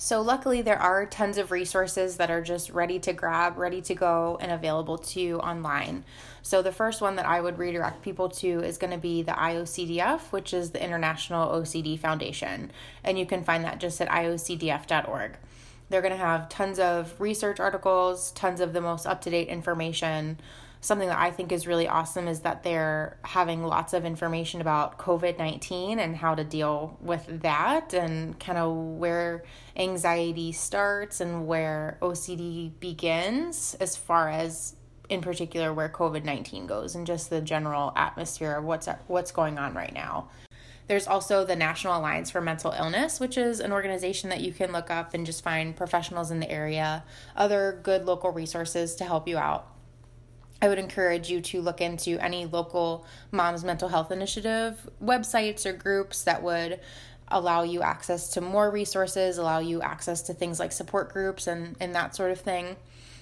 so, 0.00 0.20
luckily, 0.20 0.62
there 0.62 0.78
are 0.78 1.04
tons 1.06 1.38
of 1.38 1.50
resources 1.50 2.18
that 2.18 2.30
are 2.30 2.40
just 2.40 2.70
ready 2.70 3.00
to 3.00 3.12
grab, 3.12 3.58
ready 3.58 3.82
to 3.82 3.96
go, 3.96 4.38
and 4.40 4.52
available 4.52 4.96
to 4.96 5.20
you 5.20 5.40
online. 5.40 6.04
So, 6.40 6.62
the 6.62 6.70
first 6.70 7.00
one 7.00 7.16
that 7.16 7.26
I 7.26 7.40
would 7.40 7.58
redirect 7.58 8.02
people 8.02 8.28
to 8.28 8.60
is 8.60 8.78
going 8.78 8.92
to 8.92 8.98
be 8.98 9.22
the 9.22 9.32
IOCDF, 9.32 10.30
which 10.30 10.54
is 10.54 10.70
the 10.70 10.82
International 10.82 11.48
OCD 11.48 11.98
Foundation. 11.98 12.70
And 13.02 13.18
you 13.18 13.26
can 13.26 13.42
find 13.42 13.64
that 13.64 13.80
just 13.80 14.00
at 14.00 14.08
iocdf.org. 14.08 15.36
They're 15.90 16.02
going 16.02 16.12
to 16.12 16.16
have 16.16 16.48
tons 16.48 16.78
of 16.78 17.20
research 17.20 17.58
articles, 17.58 18.30
tons 18.30 18.60
of 18.60 18.74
the 18.74 18.80
most 18.80 19.04
up 19.04 19.20
to 19.22 19.30
date 19.30 19.48
information 19.48 20.38
something 20.80 21.08
that 21.08 21.18
I 21.18 21.30
think 21.30 21.52
is 21.52 21.66
really 21.66 21.88
awesome 21.88 22.28
is 22.28 22.40
that 22.40 22.62
they're 22.62 23.18
having 23.22 23.64
lots 23.64 23.92
of 23.92 24.04
information 24.04 24.60
about 24.60 24.98
COVID 24.98 25.38
19 25.38 25.98
and 25.98 26.16
how 26.16 26.34
to 26.34 26.44
deal 26.44 26.96
with 27.00 27.42
that 27.42 27.92
and 27.94 28.38
kind 28.38 28.58
of 28.58 28.74
where 28.74 29.44
anxiety 29.76 30.52
starts 30.52 31.20
and 31.20 31.46
where 31.46 31.98
OCD 32.00 32.72
begins, 32.80 33.76
as 33.80 33.96
far 33.96 34.28
as 34.28 34.76
in 35.08 35.20
particular 35.20 35.72
where 35.72 35.88
COVID 35.88 36.24
19 36.24 36.66
goes 36.66 36.94
and 36.94 37.06
just 37.06 37.30
the 37.30 37.40
general 37.40 37.92
atmosphere 37.96 38.54
of 38.54 38.64
what's, 38.64 38.88
what's 39.06 39.32
going 39.32 39.58
on 39.58 39.74
right 39.74 39.92
now. 39.92 40.28
There's 40.86 41.06
also 41.06 41.44
the 41.44 41.56
National 41.56 41.98
Alliance 41.98 42.30
for 42.30 42.40
Mental 42.40 42.72
Illness, 42.72 43.20
which 43.20 43.36
is 43.36 43.60
an 43.60 43.72
organization 43.72 44.30
that 44.30 44.40
you 44.40 44.52
can 44.52 44.72
look 44.72 44.90
up 44.90 45.12
and 45.12 45.26
just 45.26 45.44
find 45.44 45.76
professionals 45.76 46.30
in 46.30 46.40
the 46.40 46.50
area, 46.50 47.04
other 47.36 47.78
good 47.82 48.06
local 48.06 48.30
resources 48.30 48.94
to 48.96 49.04
help 49.04 49.28
you 49.28 49.36
out. 49.36 49.77
I 50.60 50.68
would 50.68 50.78
encourage 50.78 51.30
you 51.30 51.40
to 51.40 51.60
look 51.60 51.80
into 51.80 52.18
any 52.18 52.46
local 52.46 53.06
Moms 53.30 53.64
Mental 53.64 53.88
Health 53.88 54.10
Initiative 54.10 54.88
websites 55.02 55.64
or 55.64 55.72
groups 55.72 56.24
that 56.24 56.42
would 56.42 56.80
allow 57.28 57.62
you 57.62 57.82
access 57.82 58.30
to 58.30 58.40
more 58.40 58.70
resources, 58.70 59.38
allow 59.38 59.58
you 59.58 59.82
access 59.82 60.22
to 60.22 60.34
things 60.34 60.58
like 60.58 60.72
support 60.72 61.12
groups 61.12 61.46
and, 61.46 61.76
and 61.78 61.94
that 61.94 62.16
sort 62.16 62.30
of 62.30 62.40
thing. 62.40 62.76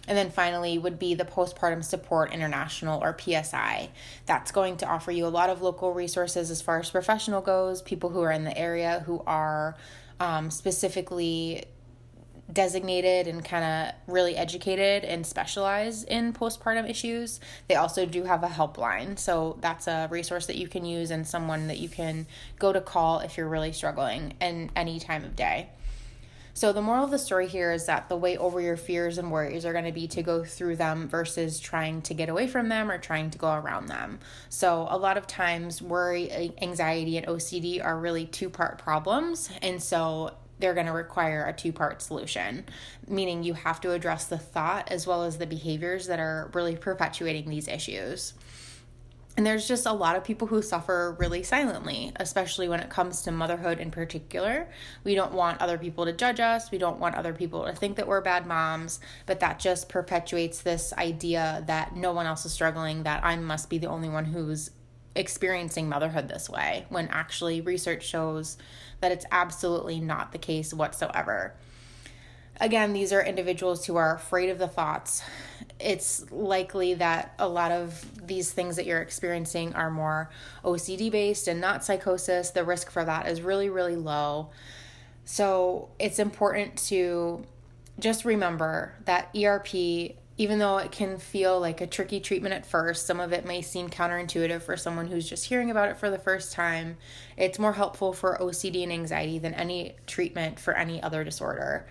And 0.09 0.17
then 0.17 0.31
finally, 0.31 0.79
would 0.79 1.01
be 1.01 1.15
the 1.15 1.25
Postpartum 1.25 1.85
Support 1.85 2.33
International 2.33 3.03
or 3.03 3.17
PSI. 3.19 3.91
That's 4.25 4.53
going 4.53 4.77
to 4.79 4.87
offer 4.87 5.11
you 5.11 5.27
a 5.27 5.29
lot 5.29 5.51
of 5.51 5.63
local 5.63 5.93
resources 5.93 6.51
as 6.51 6.63
far 6.63 6.79
as 6.79 6.91
professional 6.91 7.41
goes, 7.41 7.83
people 7.83 8.11
who 8.11 8.23
are 8.23 8.31
in 8.31 8.45
the 8.45 8.57
area 8.57 9.03
who 9.05 9.23
are 9.27 9.77
um, 10.21 10.51
specifically 10.53 11.65
designated 12.53 13.27
and 13.27 13.45
kind 13.45 13.65
of 13.65 14.13
really 14.13 14.37
educated 14.37 15.05
and 15.05 15.27
specialize 15.27 16.05
in 16.05 16.33
postpartum 16.33 16.89
issues. 16.89 17.41
They 17.69 17.75
also 17.75 18.07
do 18.07 18.25
have 18.25 18.43
a 18.43 18.49
helpline. 18.49 19.19
So 19.19 19.59
that's 19.61 19.87
a 19.89 20.09
resource 20.11 20.47
that 20.47 20.57
you 20.57 20.69
can 20.69 20.85
use 20.85 21.11
and 21.11 21.27
someone 21.27 21.67
that 21.67 21.79
you 21.79 21.89
can 21.89 22.27
go 22.59 22.73
to 22.73 22.81
call 22.81 23.21
if 23.21 23.37
you're 23.37 23.49
really 23.49 23.73
struggling 23.73 24.35
in 24.41 24.71
any 24.77 25.01
time 25.01 25.25
of 25.25 25.35
day. 25.35 25.71
So, 26.57 26.73
the 26.73 26.81
moral 26.81 27.05
of 27.05 27.11
the 27.11 27.19
story 27.19 27.49
here 27.49 27.71
is 27.71 27.85
that 27.85 28.09
the 28.09 28.17
way 28.17 28.39
over 28.39 28.63
your 28.63 28.79
fears 28.79 29.19
and 29.19 29.31
worries 29.31 29.67
are 29.67 29.75
going 29.75 29.85
to 29.85 29.93
be 29.93 30.09
to 30.09 30.23
go 30.23 30.43
through 30.43 30.77
them 30.77 31.07
versus 31.07 31.61
trying 31.61 32.01
to 32.01 32.15
get 32.15 32.31
away 32.31 32.47
from 32.47 32.71
them 32.71 32.91
or 32.91 32.97
trying 32.97 33.29
to 33.29 33.37
go 33.37 33.53
around 33.53 33.89
them. 33.89 34.21
So, 34.49 34.87
a 34.89 34.97
lot 34.97 35.19
of 35.19 35.27
times, 35.27 35.83
worry, 35.83 36.55
anxiety, 36.63 37.19
and 37.19 37.27
OCD 37.27 37.85
are 37.85 37.99
really 37.99 38.25
two 38.25 38.49
part 38.49 38.79
problems. 38.79 39.51
And 39.61 39.83
so, 39.83 40.33
they're 40.59 40.75
going 40.75 40.87
to 40.87 40.93
require 40.93 41.45
a 41.45 41.53
two 41.53 41.73
part 41.73 42.03
solution, 42.03 42.65
meaning 43.07 43.43
you 43.43 43.55
have 43.55 43.81
to 43.83 43.93
address 43.93 44.25
the 44.27 44.39
thought 44.39 44.91
as 44.91 45.07
well 45.07 45.23
as 45.23 45.39
the 45.39 45.47
behaviors 45.47 46.07
that 46.07 46.21
are 46.21 46.51
really 46.55 46.77
perpetuating 46.77 47.49
these 47.49 47.69
issues. 47.69 48.35
And 49.37 49.45
there's 49.45 49.69
just 49.69 49.85
a 49.85 49.93
lot 49.93 50.17
of 50.17 50.25
people 50.25 50.47
who 50.47 50.63
suffer 50.63 51.15
really 51.19 51.43
silently, 51.43 52.11
especially 52.17 52.71
when 52.71 52.81
it 52.81 52.89
comes 52.89 53.21
to 53.23 53.31
motherhood 53.31 53.81
in 53.81 53.91
particular. 53.91 54.67
We 55.05 55.15
don't 55.15 55.35
want 55.35 55.61
other 55.61 55.77
people 55.77 56.07
to 56.07 56.15
judge 56.15 56.41
us. 56.41 56.71
We 56.71 56.79
don't 56.79 56.99
want 56.99 57.17
other 57.17 57.35
people 57.35 57.67
to 57.67 57.75
think 57.75 57.97
that 57.97 58.09
we're 58.09 58.23
bad 58.23 58.47
moms, 58.47 58.99
but 59.27 59.41
that 59.41 59.59
just 59.59 59.91
perpetuates 59.91 60.63
this 60.63 60.95
idea 60.95 61.63
that 61.67 61.95
no 61.95 62.13
one 62.13 62.25
else 62.25 62.47
is 62.47 62.53
struggling, 62.53 63.03
that 63.03 63.25
I 63.25 63.37
must 63.37 63.69
be 63.69 63.77
the 63.77 63.89
only 63.89 64.09
one 64.09 64.25
who's 64.25 64.71
experiencing 65.17 65.89
motherhood 65.89 66.29
this 66.29 66.49
way, 66.49 66.87
when 66.89 67.09
actually 67.09 67.61
research 67.61 68.07
shows 68.07 68.57
that 69.01 69.13
it's 69.13 69.27
absolutely 69.31 70.01
not 70.01 70.33
the 70.33 70.39
case 70.39 70.73
whatsoever. 70.73 71.55
Again, 72.59 72.95
these 72.95 73.13
are 73.13 73.23
individuals 73.23 73.85
who 73.85 73.97
are 73.97 74.15
afraid 74.15 74.49
of 74.49 74.59
the 74.59 74.69
thoughts. 74.69 75.23
It's 75.79 76.31
likely 76.33 76.95
that 76.95 77.35
a 77.39 77.47
lot 77.47 77.71
of 77.71 78.27
these 78.27 78.51
things 78.51 78.77
that 78.77 78.87
you're 78.87 79.03
experiencing 79.03 79.75
are 79.75 79.91
more 79.91 80.31
OCD 80.65 81.11
based 81.11 81.49
and 81.49 81.61
not 81.61 81.85
psychosis. 81.85 82.51
The 82.51 82.65
risk 82.65 82.91
for 82.91 83.05
that 83.05 83.29
is 83.29 83.43
really, 83.43 83.69
really 83.69 83.97
low. 83.97 84.51
So 85.27 85.91
it's 85.99 86.19
important 86.19 86.79
to 86.89 87.45
just 87.99 88.25
remember 88.25 88.95
that 89.05 89.35
ERP 89.37 90.17
even 90.39 90.59
though 90.59 90.79
it 90.79 90.93
can 90.93 91.19
feel 91.19 91.59
like 91.59 91.81
a 91.81 91.87
tricky 91.87 92.21
treatment 92.21 92.55
at 92.55 92.67
first, 92.67 93.07
some 93.07 93.21
of 93.21 93.33
it 93.33 93.47
may 93.47 93.63
seem 93.63 93.89
counterintuitive 93.89 94.63
for 94.63 94.77
someone 94.77 95.07
who's 95.07 95.29
just 95.29 95.47
hearing 95.47 95.71
about 95.71 95.89
it 95.89 95.97
for 95.97 96.11
the 96.11 96.19
first 96.19 96.53
time. 96.53 96.99
It's 97.37 97.59
more 97.59 97.73
helpful 97.73 98.13
for 98.13 98.37
OCD 98.39 98.83
and 98.83 98.93
anxiety 98.93 99.39
than 99.39 99.55
any 99.55 99.97
treatment 100.07 100.61
for 100.61 100.75
any 100.75 101.03
other 101.03 101.25
disorder. 101.25 101.87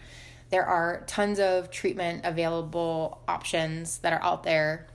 There 0.51 0.65
are 0.65 1.03
tons 1.07 1.39
of 1.39 1.71
treatment 1.71 2.21
available 2.23 3.19
options 3.27 3.97
that 3.99 4.13
are 4.13 4.21
out 4.21 4.43
there. 4.43 4.85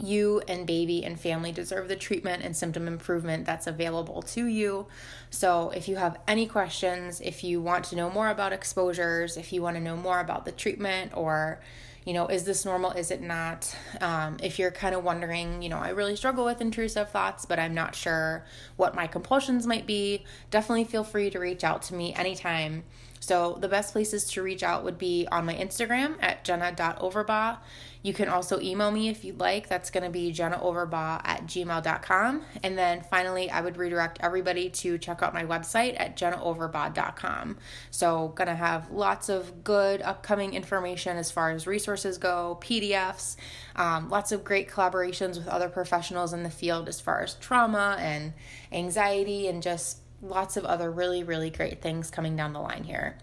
You 0.00 0.42
and 0.48 0.66
baby 0.66 1.04
and 1.04 1.18
family 1.18 1.52
deserve 1.52 1.88
the 1.88 1.96
treatment 1.96 2.42
and 2.42 2.56
symptom 2.56 2.88
improvement 2.88 3.46
that's 3.46 3.66
available 3.66 4.22
to 4.22 4.46
you. 4.46 4.86
So, 5.30 5.70
if 5.70 5.88
you 5.88 5.96
have 5.96 6.18
any 6.26 6.46
questions, 6.46 7.20
if 7.20 7.44
you 7.44 7.60
want 7.60 7.84
to 7.86 7.96
know 7.96 8.10
more 8.10 8.28
about 8.28 8.52
exposures, 8.52 9.36
if 9.36 9.52
you 9.52 9.62
want 9.62 9.76
to 9.76 9.82
know 9.82 9.96
more 9.96 10.20
about 10.20 10.44
the 10.44 10.52
treatment 10.52 11.12
or 11.14 11.60
you 12.04 12.12
know, 12.12 12.26
is 12.26 12.44
this 12.44 12.64
normal? 12.64 12.90
Is 12.90 13.10
it 13.10 13.22
not? 13.22 13.74
Um, 14.00 14.36
if 14.42 14.58
you're 14.58 14.70
kind 14.70 14.94
of 14.94 15.04
wondering, 15.04 15.62
you 15.62 15.70
know, 15.70 15.78
I 15.78 15.90
really 15.90 16.16
struggle 16.16 16.44
with 16.44 16.60
intrusive 16.60 17.10
thoughts, 17.10 17.46
but 17.46 17.58
I'm 17.58 17.72
not 17.72 17.94
sure 17.94 18.44
what 18.76 18.94
my 18.94 19.06
compulsions 19.06 19.66
might 19.66 19.86
be, 19.86 20.24
definitely 20.50 20.84
feel 20.84 21.04
free 21.04 21.30
to 21.30 21.38
reach 21.38 21.64
out 21.64 21.82
to 21.84 21.94
me 21.94 22.12
anytime. 22.14 22.84
So 23.24 23.56
the 23.58 23.68
best 23.68 23.92
places 23.92 24.24
to 24.32 24.42
reach 24.42 24.62
out 24.62 24.84
would 24.84 24.98
be 24.98 25.26
on 25.32 25.46
my 25.46 25.54
Instagram 25.54 26.16
at 26.20 26.44
jenna.overbaugh. 26.44 27.56
You 28.02 28.12
can 28.12 28.28
also 28.28 28.60
email 28.60 28.90
me 28.90 29.08
if 29.08 29.24
you'd 29.24 29.40
like. 29.40 29.66
That's 29.66 29.88
going 29.90 30.04
to 30.04 30.10
be 30.10 30.30
jennaoverbaugh 30.30 31.22
at 31.24 31.46
gmail.com. 31.46 32.42
And 32.62 32.76
then 32.76 33.00
finally, 33.00 33.50
I 33.50 33.62
would 33.62 33.78
redirect 33.78 34.18
everybody 34.20 34.68
to 34.68 34.98
check 34.98 35.22
out 35.22 35.32
my 35.32 35.44
website 35.44 35.98
at 35.98 36.18
jennaoverbaugh.com. 36.18 37.56
So, 37.90 38.28
going 38.28 38.48
to 38.48 38.54
have 38.54 38.90
lots 38.90 39.30
of 39.30 39.64
good 39.64 40.02
upcoming 40.02 40.52
information 40.52 41.16
as 41.16 41.30
far 41.30 41.50
as 41.52 41.66
resources 41.66 42.18
go, 42.18 42.58
PDFs, 42.60 43.36
um, 43.74 44.10
lots 44.10 44.32
of 44.32 44.44
great 44.44 44.68
collaborations 44.68 45.38
with 45.38 45.48
other 45.48 45.70
professionals 45.70 46.34
in 46.34 46.42
the 46.42 46.50
field 46.50 46.90
as 46.90 47.00
far 47.00 47.22
as 47.22 47.32
trauma 47.36 47.96
and 47.98 48.34
anxiety 48.70 49.48
and 49.48 49.62
just 49.62 50.03
lots 50.24 50.56
of 50.56 50.64
other 50.64 50.90
really, 50.90 51.22
really 51.22 51.50
great 51.50 51.82
things 51.82 52.10
coming 52.10 52.36
down 52.36 52.52
the 52.52 52.60
line 52.60 52.84
here. 52.84 53.16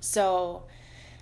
So, 0.00 0.64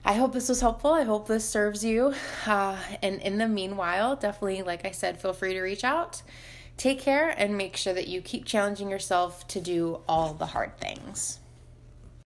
I 0.04 0.12
hope 0.12 0.32
this 0.32 0.48
was 0.48 0.60
helpful. 0.60 0.92
I 0.92 1.02
hope 1.02 1.26
this 1.26 1.48
serves 1.48 1.84
you. 1.84 2.14
Uh, 2.46 2.76
and 3.02 3.20
in 3.20 3.38
the 3.38 3.48
meanwhile, 3.48 4.14
definitely, 4.14 4.62
like 4.62 4.86
I 4.86 4.92
said, 4.92 5.20
feel 5.20 5.32
free 5.32 5.54
to 5.54 5.60
reach 5.60 5.82
out. 5.82 6.22
Take 6.76 7.00
care 7.00 7.30
and 7.30 7.56
make 7.56 7.76
sure 7.76 7.92
that 7.92 8.06
you 8.06 8.20
keep 8.20 8.44
challenging 8.44 8.88
yourself 8.88 9.48
to 9.48 9.60
do 9.60 10.00
all 10.08 10.32
the 10.32 10.46
hard 10.46 10.78
things. 10.78 11.40